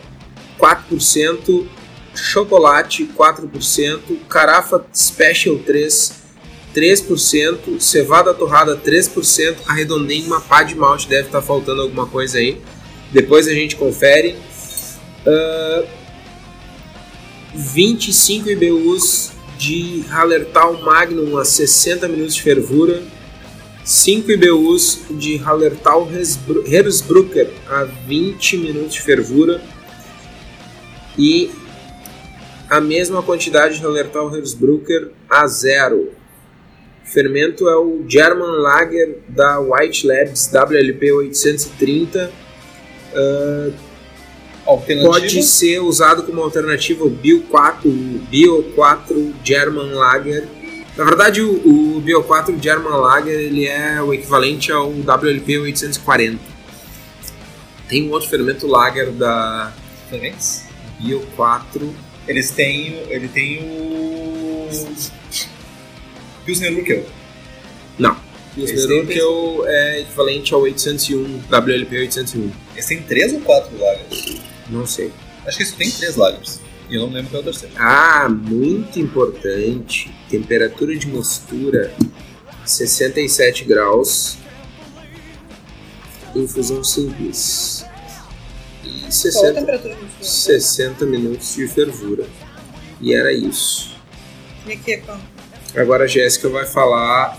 4%, 0.61 1.67
chocolate 2.15 3.05
4%, 3.05 4.17
carafa 4.29 4.85
Special 4.93 5.59
3, 5.59 6.28
3%, 6.79 7.81
cevada 7.81 8.33
torrada 8.33 8.77
3%, 8.77 9.57
arredondei 9.67 10.23
uma 10.23 10.41
pá 10.41 10.63
de 10.63 10.77
malte, 10.77 11.09
deve 11.09 11.27
estar 11.27 11.43
faltando 11.43 11.83
alguma 11.83 12.07
coisa 12.07 12.39
aí. 12.39 12.61
Depois 13.11 13.49
a 13.49 13.53
gente 13.53 13.75
confere. 13.75 14.37
Uh, 15.27 15.99
25 17.55 18.51
IBUs 18.51 19.33
de 19.59 20.05
Hallertau 20.09 20.81
Magnum 20.83 21.37
a 21.37 21.45
60 21.45 22.07
minutos 22.07 22.37
de 22.37 22.43
fervura. 22.43 23.03
5 23.85 24.31
IBUs 24.31 25.01
de 25.11 25.37
Hallertau 25.39 26.09
Hersbrucker 26.67 27.51
a 27.67 27.85
20 27.85 28.57
minutos 28.59 28.93
de 28.93 29.03
fervura. 29.03 29.61
E 31.19 31.51
a 32.71 32.81
mesma 32.81 33.23
quantidade 33.23 33.79
de 33.79 33.83
Hallertau 33.85 34.33
Hersbrucker 34.33 35.11
a 35.29 35.47
zero. 35.49 36.18
Fermento 37.09 37.69
é 37.69 37.77
o 37.77 38.05
German 38.07 38.61
Lager 38.61 39.19
da 39.29 39.59
White 39.59 40.07
Labs 40.07 40.51
WLP 40.53 41.11
830. 41.11 42.31
Uh, 43.15 43.73
pode 45.03 45.43
ser 45.43 45.81
usado 45.81 46.23
como 46.25 46.43
alternativa 46.43 47.05
o 47.05 47.09
Bio 47.09 47.43
4, 47.45 47.89
o 47.89 48.19
Bio 48.31 48.63
4 48.75 49.35
German 49.43 49.93
Lager. 49.95 50.47
Na 50.97 51.05
verdade, 51.05 51.41
o, 51.41 51.97
o 51.97 52.01
Bio 52.01 52.23
4 52.23 52.59
German 52.61 52.99
Lager 53.01 53.41
ele 53.41 53.67
é 53.67 54.03
o 54.03 54.13
equivalente 54.13 54.71
ao 54.71 54.91
WLP 54.91 55.59
840. 55.61 56.39
Tem 57.89 58.07
um 58.07 58.13
outro 58.13 58.29
fermento 58.29 58.67
Lager 58.67 59.11
da 59.13 59.73
Fermentes? 60.11 60.67
Bio 61.01 61.23
4. 61.37 61.95
Eles 62.27 62.51
têm, 62.51 63.03
ele 63.09 63.29
tem 63.29 63.63
o 63.63 64.69
Pilsner 66.49 66.73
Urquell. 66.79 67.05
Não. 67.99 68.17
Esse 68.57 68.73
Pilsner 68.73 68.89
tem- 68.89 69.21
Urquell 69.23 69.69
é 69.69 70.01
equivalente 70.01 70.55
ao 70.55 70.63
801, 70.63 71.41
WLP 71.51 71.99
801. 71.99 72.51
Eles 72.73 72.87
têm 72.87 73.03
três 73.03 73.35
ou 73.35 73.41
quatro 73.43 73.79
lagers? 73.79 74.41
Não 74.71 74.87
sei. 74.87 75.13
Acho 75.47 75.59
que 75.59 75.63
isso 75.63 75.77
tem 75.77 75.91
três 75.91 76.17
lagers. 76.17 76.59
E 76.89 76.95
eu 76.95 77.03
não 77.03 77.13
lembro 77.13 77.31
qual 77.31 77.41
é 77.41 77.43
o 77.43 77.45
terceiro. 77.51 77.75
Ah, 77.77 78.29
muito 78.31 78.99
importante. 78.99 80.11
Temperatura 80.31 80.97
de 80.97 81.07
mostura 81.07 81.93
67 82.65 83.65
graus. 83.65 84.39
Infusão 86.35 86.83
simples. 86.83 87.85
E 88.83 89.01
Qual 89.01 89.07
a 89.07 89.11
60, 89.11 89.53
temperatura 89.53 89.95
de 89.97 90.01
fundo? 90.01 90.25
60 90.25 91.05
minutos 91.05 91.55
de 91.55 91.69
fervura. 91.69 92.25
E 93.03 93.13
era 93.13 93.33
isso. 93.35 93.95
E 94.67 94.73
aqui 94.73 94.93
é 94.93 94.97
quanto? 94.99 95.38
Agora 95.77 96.05
a 96.05 96.07
Jéssica 96.07 96.49
vai 96.49 96.67
falar 96.67 97.39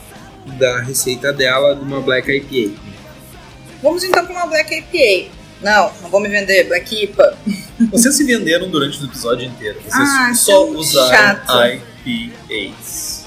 da 0.58 0.80
receita 0.82 1.34
dela 1.34 1.76
de 1.76 1.82
uma 1.82 2.02
Black 2.02 2.32
IPA. 2.32 2.80
Vamos 3.82 4.04
então 4.04 4.26
para 4.26 4.34
uma 4.36 4.46
Black 4.48 4.74
IPA. 4.74 5.32
Não, 5.62 5.92
não 6.02 6.10
vou 6.10 6.20
me 6.22 6.30
vender, 6.30 6.66
Black 6.66 7.04
IPA. 7.04 7.38
Vocês 7.92 8.16
se 8.16 8.24
venderam 8.24 8.70
durante 8.70 9.02
o 9.02 9.06
episódio 9.06 9.46
inteiro. 9.46 9.80
Vocês 9.82 9.94
Ah, 9.96 10.34
só 10.34 10.66
que 10.66 10.72
usaram 10.72 11.46
chato. 11.46 11.82
IPAs. 12.06 13.26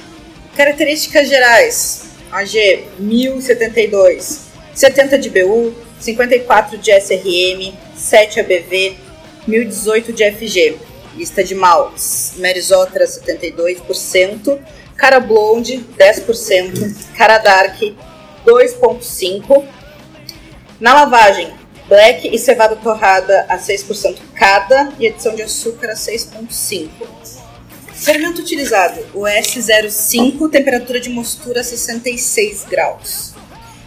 Características 0.56 1.28
gerais: 1.28 2.04
AG 2.30 2.86
1072, 2.98 4.46
70 4.74 5.18
de 5.18 5.30
BU, 5.30 5.74
54 6.00 6.78
de 6.78 6.90
SRM, 6.90 7.74
7 7.96 8.40
ABV, 8.40 8.96
1018 9.46 10.12
de 10.12 10.30
FG. 10.32 10.76
Lista 11.16 11.44
de 11.44 11.54
maltes: 11.54 12.32
Merisotra 12.36 13.06
72%, 13.06 14.58
Cara 15.02 15.18
Blonde 15.18 15.84
10%, 15.98 16.94
Cara 17.16 17.38
Dark 17.38 17.76
2,5%. 18.46 19.64
Na 20.78 20.94
lavagem, 20.94 21.52
Black 21.88 22.32
e 22.32 22.38
cevada 22.38 22.76
torrada 22.76 23.44
a 23.48 23.58
6% 23.58 24.18
cada 24.32 24.92
e 25.00 25.08
adição 25.08 25.34
de 25.34 25.42
açúcar 25.42 25.90
a 25.90 25.94
6,5%. 25.94 26.88
Fermento 27.92 28.42
utilizado, 28.42 29.00
o 29.12 29.22
S05, 29.22 30.48
temperatura 30.48 31.00
de 31.00 31.10
mostura 31.10 31.64
66 31.64 32.66
graus. 32.70 33.34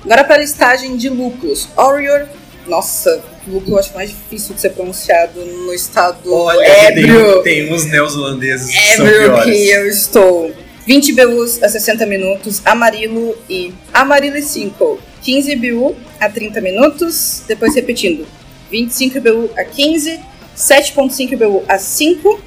Agora 0.03 0.25
para 0.25 0.35
a 0.35 0.39
listagem 0.39 0.97
de 0.97 1.07
lúpulos. 1.07 1.69
Orior, 1.77 2.27
nossa, 2.67 3.23
lúpulo 3.47 3.77
eu 3.77 3.79
acho 3.79 3.93
mais 3.93 4.09
difícil 4.09 4.53
de 4.53 4.59
ser 4.59 4.71
pronunciado 4.71 5.45
no 5.45 5.73
estado 5.73 6.19
ébrio, 6.61 7.41
tem, 7.41 7.63
tem 7.63 7.73
uns 7.73 7.85
neozelandeses 7.85 8.69
que 8.69 8.97
são 8.97 9.07
ébrio 9.07 9.31
piores. 9.31 9.45
que 9.45 9.69
eu 9.69 9.87
estou. 9.87 10.64
20 10.85 11.13
BUs 11.13 11.63
a 11.63 11.69
60 11.69 12.05
minutos, 12.05 12.61
amarilo 12.65 13.35
e 13.49 13.73
amarilo 13.93 14.37
e 14.37 14.41
5. 14.41 14.99
15 15.23 15.55
BU 15.55 15.95
a 16.19 16.29
30 16.29 16.61
minutos, 16.61 17.43
depois 17.47 17.73
repetindo. 17.73 18.27
25 18.69 19.19
BU 19.21 19.49
a 19.57 19.63
15, 19.63 20.19
7.5 20.55 21.37
BU 21.37 21.63
a 21.67 21.77
5, 21.79 22.39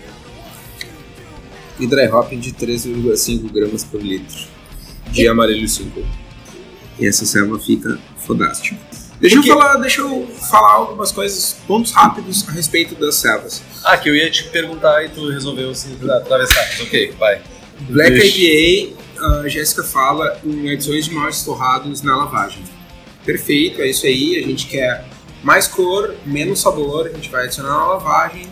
E 1.81 1.87
dry 1.87 2.09
hopping 2.09 2.39
de 2.41 2.53
3,5 2.53 3.53
gramas 3.53 3.85
por 3.85 4.01
litro. 4.03 4.47
De 5.13 5.27
amarelo 5.29 5.67
5. 5.69 6.03
E 6.99 7.07
essa 7.07 7.25
serva 7.25 7.57
fica 7.59 7.99
fodástica. 8.19 8.77
Deixa 9.21 9.37
eu, 9.37 9.43
Porque- 9.43 9.53
falar, 9.59 9.77
deixa 9.77 10.01
eu 10.01 10.29
falar 10.51 10.73
algumas 10.75 11.11
coisas, 11.13 11.57
pontos 11.67 11.93
rápidos 11.93 12.45
a 12.49 12.53
respeito 12.53 12.95
das 12.97 13.15
servas. 13.17 13.63
Ah, 13.85 13.97
que 13.97 14.09
eu 14.09 14.15
ia 14.17 14.29
te 14.31 14.45
perguntar 14.49 15.05
e 15.05 15.09
tu 15.09 15.29
resolveu 15.31 15.73
se 15.75 15.89
atravessar. 16.21 16.69
Ok, 16.83 17.13
vai. 17.19 17.41
Black. 17.81 18.17
IPA, 18.17 18.97
a 19.43 19.49
Jéssica 19.49 19.83
fala 19.83 20.39
em 20.45 20.71
adições 20.71 21.07
de 21.07 21.13
maltes 21.13 21.43
torrados 21.43 22.03
na 22.03 22.17
lavagem. 22.17 22.63
Perfeito, 23.25 23.83
é 23.83 23.89
isso 23.89 24.07
aí. 24.07 24.43
A 24.43 24.47
gente 24.47 24.67
quer 24.67 25.05
mais 25.43 25.67
cor, 25.67 26.15
menos 26.25 26.61
sabor. 26.61 27.07
A 27.07 27.13
gente 27.13 27.29
vai 27.31 27.45
adicionar 27.45 27.71
na 27.71 27.87
lavagem 27.87 28.47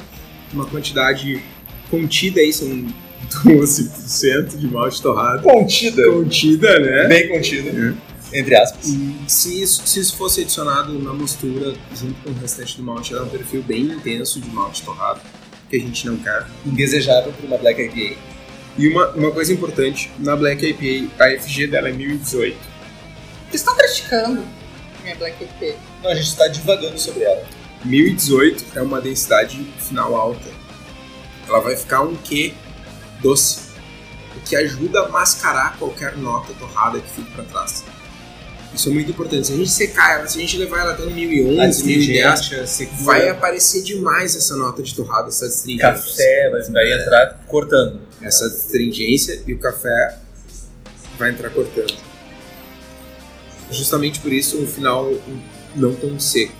uma 0.52 0.66
quantidade 0.66 1.42
contida 1.90 2.40
aí, 2.40 2.52
são 2.52 2.86
12% 3.44 4.56
de 4.56 4.66
malte 4.66 5.02
torrado. 5.02 5.42
Contida. 5.42 6.10
Contida, 6.10 6.78
né? 6.78 7.08
Bem 7.08 7.28
contida. 7.28 7.96
Entre 8.32 8.54
aspas. 8.54 8.88
E 8.88 9.16
se 9.28 9.62
isso, 9.62 9.86
se 9.86 10.00
isso 10.00 10.16
fosse 10.16 10.42
adicionado 10.42 10.98
na 10.98 11.12
mistura 11.12 11.74
junto 11.94 12.14
com 12.22 12.30
o 12.30 12.34
restante 12.34 12.76
do 12.76 12.82
malte, 12.82 13.12
ela 13.12 13.22
é 13.22 13.26
um 13.26 13.30
perfil 13.30 13.62
bem 13.62 13.82
intenso 13.82 14.40
de 14.40 14.50
malte 14.50 14.82
torrado, 14.82 15.20
que 15.70 15.76
a 15.76 15.80
gente 15.80 16.06
não 16.06 16.16
quer. 16.16 16.46
Indesejável 16.64 17.32
para 17.32 17.46
uma 17.46 17.58
Black 17.58 17.80
IPA. 17.80 18.35
E 18.78 18.88
uma, 18.88 19.08
uma 19.10 19.30
coisa 19.32 19.52
importante, 19.52 20.10
na 20.18 20.36
Black 20.36 20.64
IPA, 20.64 21.24
a 21.24 21.40
FG 21.40 21.66
dela 21.68 21.88
é 21.88 21.92
1018. 21.92 22.56
Vocês 23.48 23.62
estão 23.62 23.74
criticando 23.76 24.44
minha 25.02 25.16
Black 25.16 25.42
IPA? 25.42 25.78
Não, 26.02 26.10
a 26.10 26.14
gente 26.14 26.28
está 26.28 26.46
divagando 26.48 26.98
sobre 26.98 27.24
ela. 27.24 27.44
1018 27.84 28.64
é 28.74 28.82
uma 28.82 29.00
densidade 29.00 29.62
final 29.78 30.14
alta. 30.14 30.48
Ela 31.48 31.60
vai 31.60 31.76
ficar 31.76 32.02
um 32.02 32.16
Q 32.16 32.52
doce, 33.20 33.70
o 34.36 34.40
que 34.40 34.56
ajuda 34.56 35.04
a 35.04 35.08
mascarar 35.08 35.78
qualquer 35.78 36.16
nota 36.16 36.52
torrada 36.54 37.00
que 37.00 37.08
fique 37.08 37.30
para 37.30 37.44
trás. 37.44 37.84
Isso 38.74 38.88
é 38.88 38.92
muito 38.92 39.10
importante. 39.10 39.46
Se 39.46 39.52
a 39.52 39.56
gente 39.56 39.70
secar 39.70 40.18
ela, 40.18 40.26
se 40.26 40.38
a 40.38 40.40
gente 40.40 40.56
levar 40.58 40.80
ela 40.80 40.92
até 40.92 41.02
um 41.02 41.10
1011, 41.10 41.84
1010, 41.84 42.88
vai 43.02 43.28
aparecer 43.28 43.82
demais 43.82 44.36
essa 44.36 44.56
nota 44.56 44.82
de 44.82 44.94
torrada, 44.94 45.28
essa 45.28 45.46
astringência. 45.46 45.92
Café 45.92 46.50
vai, 46.50 46.62
vai 46.62 47.00
entrar 47.00 47.44
cortando. 47.46 48.00
Essa 48.20 48.46
astringência 48.46 49.42
e 49.46 49.54
o 49.54 49.58
café 49.58 50.18
vai 51.18 51.30
entrar 51.30 51.50
cortando. 51.50 51.94
Justamente 53.70 54.20
por 54.20 54.32
isso 54.32 54.58
o 54.62 54.66
final 54.66 55.10
não 55.74 55.94
tão 55.94 56.18
seco. 56.20 56.52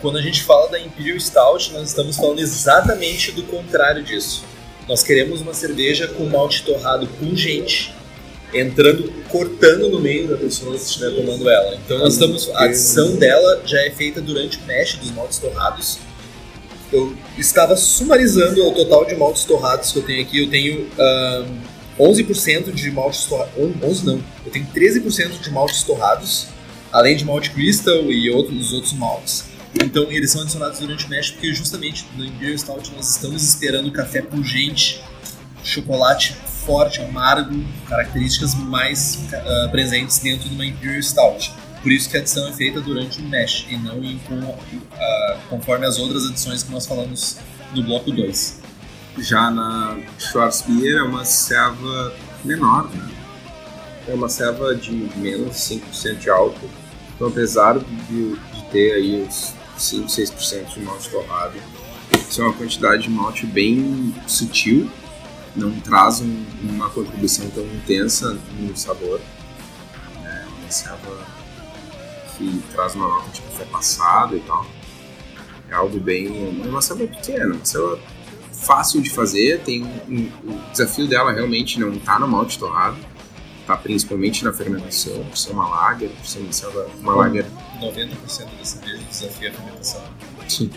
Quando 0.00 0.18
a 0.18 0.22
gente 0.22 0.42
fala 0.44 0.68
da 0.70 0.78
Imperial 0.78 1.18
Stout, 1.18 1.72
nós 1.72 1.88
estamos 1.88 2.16
falando 2.16 2.38
exatamente 2.38 3.32
do 3.32 3.42
contrário 3.44 4.02
disso. 4.02 4.44
Nós 4.88 5.02
queremos 5.02 5.40
uma 5.40 5.52
cerveja 5.52 6.06
com 6.06 6.24
malte 6.26 6.62
torrado 6.62 7.06
pungente, 7.18 7.92
entrando, 8.52 9.12
cortando 9.28 9.90
no 9.90 10.00
meio 10.00 10.28
da 10.28 10.36
pessoa 10.36 10.74
que 10.74 10.82
estiver 10.82 11.10
tomando 11.10 11.48
ela. 11.48 11.74
Então 11.76 11.98
nós 11.98 12.14
estamos, 12.14 12.48
a 12.54 12.64
adição 12.64 13.16
dela 13.16 13.62
já 13.64 13.80
é 13.80 13.90
feita 13.90 14.20
durante 14.20 14.58
o 14.58 14.62
mesh 14.66 14.96
dos 14.96 15.10
maltes 15.10 15.38
torrados. 15.38 15.98
Eu 16.90 17.14
estava 17.36 17.76
sumarizando 17.76 18.66
o 18.66 18.72
total 18.72 19.04
de 19.04 19.14
maltes 19.14 19.44
torrados 19.44 19.92
que 19.92 19.98
eu 19.98 20.02
tenho 20.02 20.22
aqui. 20.22 20.42
Eu 20.42 20.50
tenho 20.50 20.88
ahn, 20.98 21.46
11% 21.98 22.72
de 22.72 22.90
maltes 22.90 23.24
torrados. 23.26 23.52
11 23.82 24.06
não, 24.06 24.22
eu 24.46 24.50
tenho 24.50 24.66
13% 24.74 25.40
de 25.40 25.50
maltes 25.50 25.82
torrados, 25.82 26.46
além 26.90 27.16
de 27.16 27.24
malte 27.24 27.50
crystal 27.50 28.10
e 28.10 28.30
outros, 28.30 28.72
outros 28.72 28.94
maltes. 28.94 29.44
Então 29.74 30.10
eles 30.10 30.30
são 30.30 30.40
adicionados 30.40 30.78
durante 30.78 31.04
o 31.04 31.10
mesh 31.10 31.32
porque 31.32 31.52
justamente 31.52 32.06
no 32.16 32.24
Imperial 32.24 32.56
Stout 32.56 32.90
nós 32.96 33.10
estamos 33.10 33.42
esperando 33.42 33.92
café 33.92 34.22
pungente, 34.22 35.02
chocolate 35.62 36.34
forte, 36.68 37.00
amargo, 37.00 37.64
características 37.88 38.54
mais 38.54 39.18
ah, 39.32 39.68
presentes 39.70 40.18
dentro 40.18 40.50
de 40.50 40.54
uma 40.54 40.66
Imperial 40.66 41.02
Stout. 41.02 41.50
Por 41.82 41.90
isso 41.90 42.10
que 42.10 42.18
a 42.18 42.20
adição 42.20 42.46
é 42.46 42.52
feita 42.52 42.78
durante 42.78 43.20
o 43.20 43.24
mesh 43.24 43.66
e 43.70 43.76
não 43.78 44.04
em, 44.04 44.18
com, 44.18 44.38
ah, 44.92 45.38
conforme 45.48 45.86
as 45.86 45.98
outras 45.98 46.26
adições 46.26 46.62
que 46.62 46.70
nós 46.70 46.86
falamos 46.86 47.38
no 47.74 47.82
bloco 47.82 48.12
2. 48.12 48.60
Já 49.16 49.50
na 49.50 49.98
Schwarzbier 50.18 50.98
é 50.98 51.02
uma 51.02 51.24
serva 51.24 52.14
menor, 52.44 52.90
né? 52.94 53.08
é 54.06 54.12
uma 54.12 54.28
serva 54.28 54.74
de 54.74 54.92
menos 55.16 55.56
5% 55.56 56.18
de 56.18 56.28
álcool. 56.28 56.68
Então, 57.14 57.28
apesar 57.28 57.78
de, 57.78 58.36
de 58.36 58.62
ter 58.70 58.92
aí 58.92 59.26
uns 59.26 59.54
5, 59.78 60.06
6% 60.06 60.74
de 60.74 60.80
malte 60.80 61.08
torrado, 61.08 61.54
isso 62.28 62.42
é 62.42 62.44
uma 62.44 62.52
quantidade 62.52 63.04
de 63.04 63.10
malte 63.10 63.46
bem 63.46 64.14
sutil, 64.26 64.90
não 65.58 65.72
traz 65.80 66.20
um, 66.20 66.44
uma 66.62 66.88
contribuição 66.88 67.48
tão 67.50 67.64
intensa 67.64 68.38
no 68.58 68.76
sabor. 68.76 69.20
É 70.24 70.44
uma 70.60 70.70
serva 70.70 71.26
que 72.36 72.62
traz 72.72 72.94
uma 72.94 73.08
nota 73.08 73.30
de 73.30 73.42
café 73.42 73.64
passado 73.64 74.36
e 74.36 74.40
tal. 74.40 74.66
É 75.68 75.74
algo 75.74 75.98
bem. 75.98 76.62
É 76.64 76.68
uma 76.68 76.80
serva 76.80 77.06
pequena, 77.06 77.54
uma 77.54 77.64
serva 77.64 77.98
fácil 78.52 79.00
de 79.00 79.10
fazer. 79.10 79.60
Tem 79.60 79.84
um, 79.84 80.30
o 80.44 80.70
desafio 80.70 81.06
dela 81.06 81.32
realmente 81.32 81.78
não 81.80 81.92
está 81.92 82.18
no 82.18 82.28
malte 82.28 82.58
torrado, 82.58 82.96
está 83.60 83.76
principalmente 83.76 84.44
na 84.44 84.52
fermentação, 84.52 85.24
por 85.24 85.36
ser 85.36 85.52
uma 85.52 85.68
lager, 85.68 86.10
por 86.10 86.26
ser 86.26 86.40
uma, 86.40 86.52
selva, 86.52 86.86
uma 87.00 87.14
lager 87.14 87.44
90% 87.80 88.58
da 88.58 88.64
cerveja 88.64 89.02
desafia 89.10 89.50
a 89.50 89.52
fermentação. 89.52 90.04
Sim. 90.48 90.70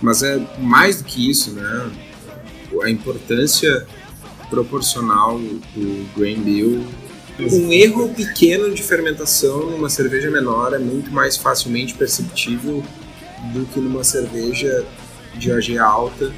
Mas 0.00 0.22
é 0.22 0.38
mais 0.58 1.02
do 1.02 1.04
que 1.04 1.30
isso, 1.30 1.52
né? 1.52 1.90
A 2.82 2.90
importância 2.90 3.86
proporcional 4.50 5.38
do 5.38 6.06
grain 6.16 6.40
bill. 6.42 6.84
Um 7.38 7.70
erro 7.72 8.08
pequeno 8.14 8.72
de 8.74 8.82
fermentação 8.82 9.70
numa 9.70 9.90
cerveja 9.90 10.30
menor 10.30 10.72
é 10.72 10.78
muito 10.78 11.10
mais 11.10 11.36
facilmente 11.36 11.94
perceptível 11.94 12.82
do 13.52 13.66
que 13.66 13.78
numa 13.78 14.02
cerveja 14.02 14.84
de 15.34 15.52
OG 15.52 15.76
alta, 15.78 16.32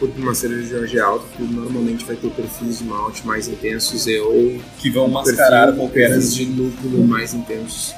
porque 0.00 0.20
uma 0.20 0.34
cerveja 0.34 0.66
de 0.80 0.84
OG 0.84 0.98
alta 0.98 1.24
tu 1.36 1.44
normalmente 1.44 2.04
vai 2.04 2.16
ter 2.16 2.28
perfis 2.30 2.78
de 2.78 2.84
malte 2.84 3.24
mais 3.24 3.46
intensos 3.46 4.06
e 4.08 4.18
ou 4.18 4.60
Que 4.78 4.90
vão 4.90 5.06
mascarar 5.06 5.72
qualquer 5.76 6.08
perfis 6.08 6.34
de 6.34 6.44
lúpulo 6.46 7.06
mais 7.06 7.32
intensos. 7.34 7.94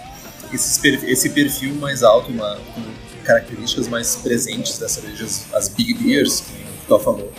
esses 0.53 0.77
per- 0.77 1.03
esse 1.09 1.31
perfil 1.31 1.75
mais 1.77 2.03
alto, 2.03 2.31
uma, 2.31 2.57
com 2.75 2.83
características 3.25 3.89
mais 3.89 4.16
presentes 4.16 4.79
das 4.79 4.93
cervejas, 4.93 5.47
as 5.55 5.68
Big 5.70 5.95
Beers, 5.95 6.41
que 6.41 6.53
o 6.53 6.87
Tó 6.89 6.99
falou, 6.99 7.33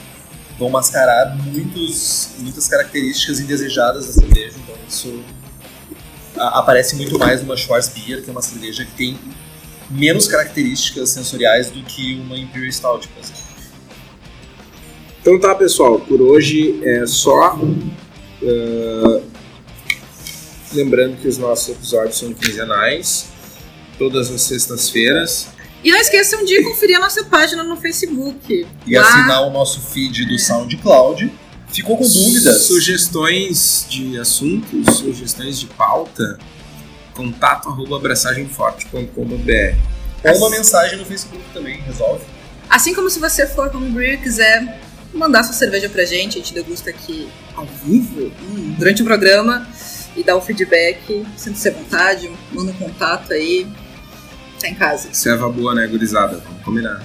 vão 0.57 0.69
mascarar 0.69 1.35
muitos, 1.37 2.29
muitas 2.39 2.67
características 2.67 3.39
indesejadas 3.39 4.07
da 4.07 4.13
cerveja. 4.13 4.55
Então 4.63 4.75
isso 4.87 5.23
a- 6.37 6.59
aparece 6.59 6.95
muito 6.95 7.17
mais 7.19 7.41
numa 7.41 7.57
Schwarzbier, 7.57 8.21
que 8.23 8.29
é 8.29 8.31
uma 8.31 8.41
cerveja 8.41 8.85
que 8.85 8.91
tem 8.91 9.19
menos 9.89 10.27
características 10.27 11.09
sensoriais 11.09 11.69
do 11.69 11.81
que 11.83 12.15
uma 12.15 12.37
Imperial 12.37 12.71
Stout, 12.71 13.07
por 13.09 13.19
exemplo. 13.23 13.41
Então 15.21 15.39
tá, 15.39 15.53
pessoal, 15.55 15.99
por 15.99 16.21
hoje 16.21 16.79
é 16.83 17.05
só. 17.05 17.59
Ah, 18.43 19.21
lembrando 20.73 21.17
que 21.21 21.27
os 21.27 21.37
nossos 21.37 21.69
episódios 21.69 22.17
são 22.17 22.33
quinzenais, 22.33 23.27
todas 23.97 24.29
as 24.31 24.41
sextas-feiras. 24.41 25.47
E 25.85 25.91
não 25.91 25.99
esqueçam 25.99 26.43
de 26.43 26.63
conferir 26.63 26.97
a 26.97 26.99
nossa 26.99 27.23
página 27.25 27.63
no 27.63 27.77
Facebook. 27.77 28.65
E 28.87 28.95
Lá- 28.97 29.07
assinar 29.07 29.43
o 29.43 29.51
nosso 29.51 29.79
feed 29.79 30.25
do 30.25 30.37
SoundCloud. 30.39 31.31
Ficou 31.71 31.95
com 31.95 32.03
dúvidas? 32.03 32.63
Sugestões 32.63 33.85
de 33.87 34.17
assuntos, 34.19 34.97
sugestões 34.97 35.59
de 35.59 35.67
pauta, 35.67 36.39
contato 37.13 37.69
arroba 37.69 37.97
abraçagemforte.com.br. 37.97 39.75
Ou 40.23 40.37
uma 40.37 40.49
mensagem 40.49 40.97
no 40.97 41.05
Facebook 41.05 41.43
também, 41.53 41.79
resolve. 41.81 42.23
Assim 42.69 42.95
como 42.95 43.09
se 43.09 43.19
você 43.19 43.45
for 43.45 43.73
homebrew 43.75 44.13
e 44.13 44.17
quiser 44.17 44.81
mandar 45.13 45.43
sua 45.43 45.53
cerveja 45.53 45.87
pra 45.87 46.03
gente, 46.03 46.37
a 46.39 46.41
gente 46.41 46.53
degusta 46.53 46.89
aqui 46.89 47.29
ao 47.55 47.65
vivo, 47.85 48.31
hum, 48.41 48.75
durante 48.77 49.01
o 49.03 49.05
programa, 49.05 49.67
e 50.15 50.23
dá 50.23 50.35
o 50.35 50.41
feedback, 50.41 51.25
sinta-se 51.37 51.69
à 51.69 51.71
vontade, 51.73 52.31
manda 52.51 52.71
um 52.71 52.75
contato 52.75 53.31
aí, 53.33 53.67
tá 54.59 54.67
em 54.69 54.75
casa. 54.75 55.09
Serva 55.13 55.49
boa, 55.49 55.73
né, 55.73 55.87
gurizada? 55.87 56.41
Vamos 56.45 56.63
combinar. 56.63 57.01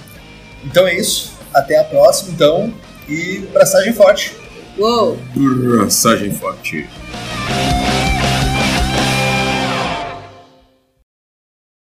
Então 0.63 0.87
é 0.87 0.95
isso. 0.95 1.33
Até 1.53 1.79
a 1.79 1.83
próxima, 1.83 2.31
então. 2.31 2.73
E 3.07 3.39
braçagem 3.51 3.93
forte. 3.93 4.35
Uou! 4.77 5.19
Abraçagem 5.35 6.33
forte. 6.33 6.87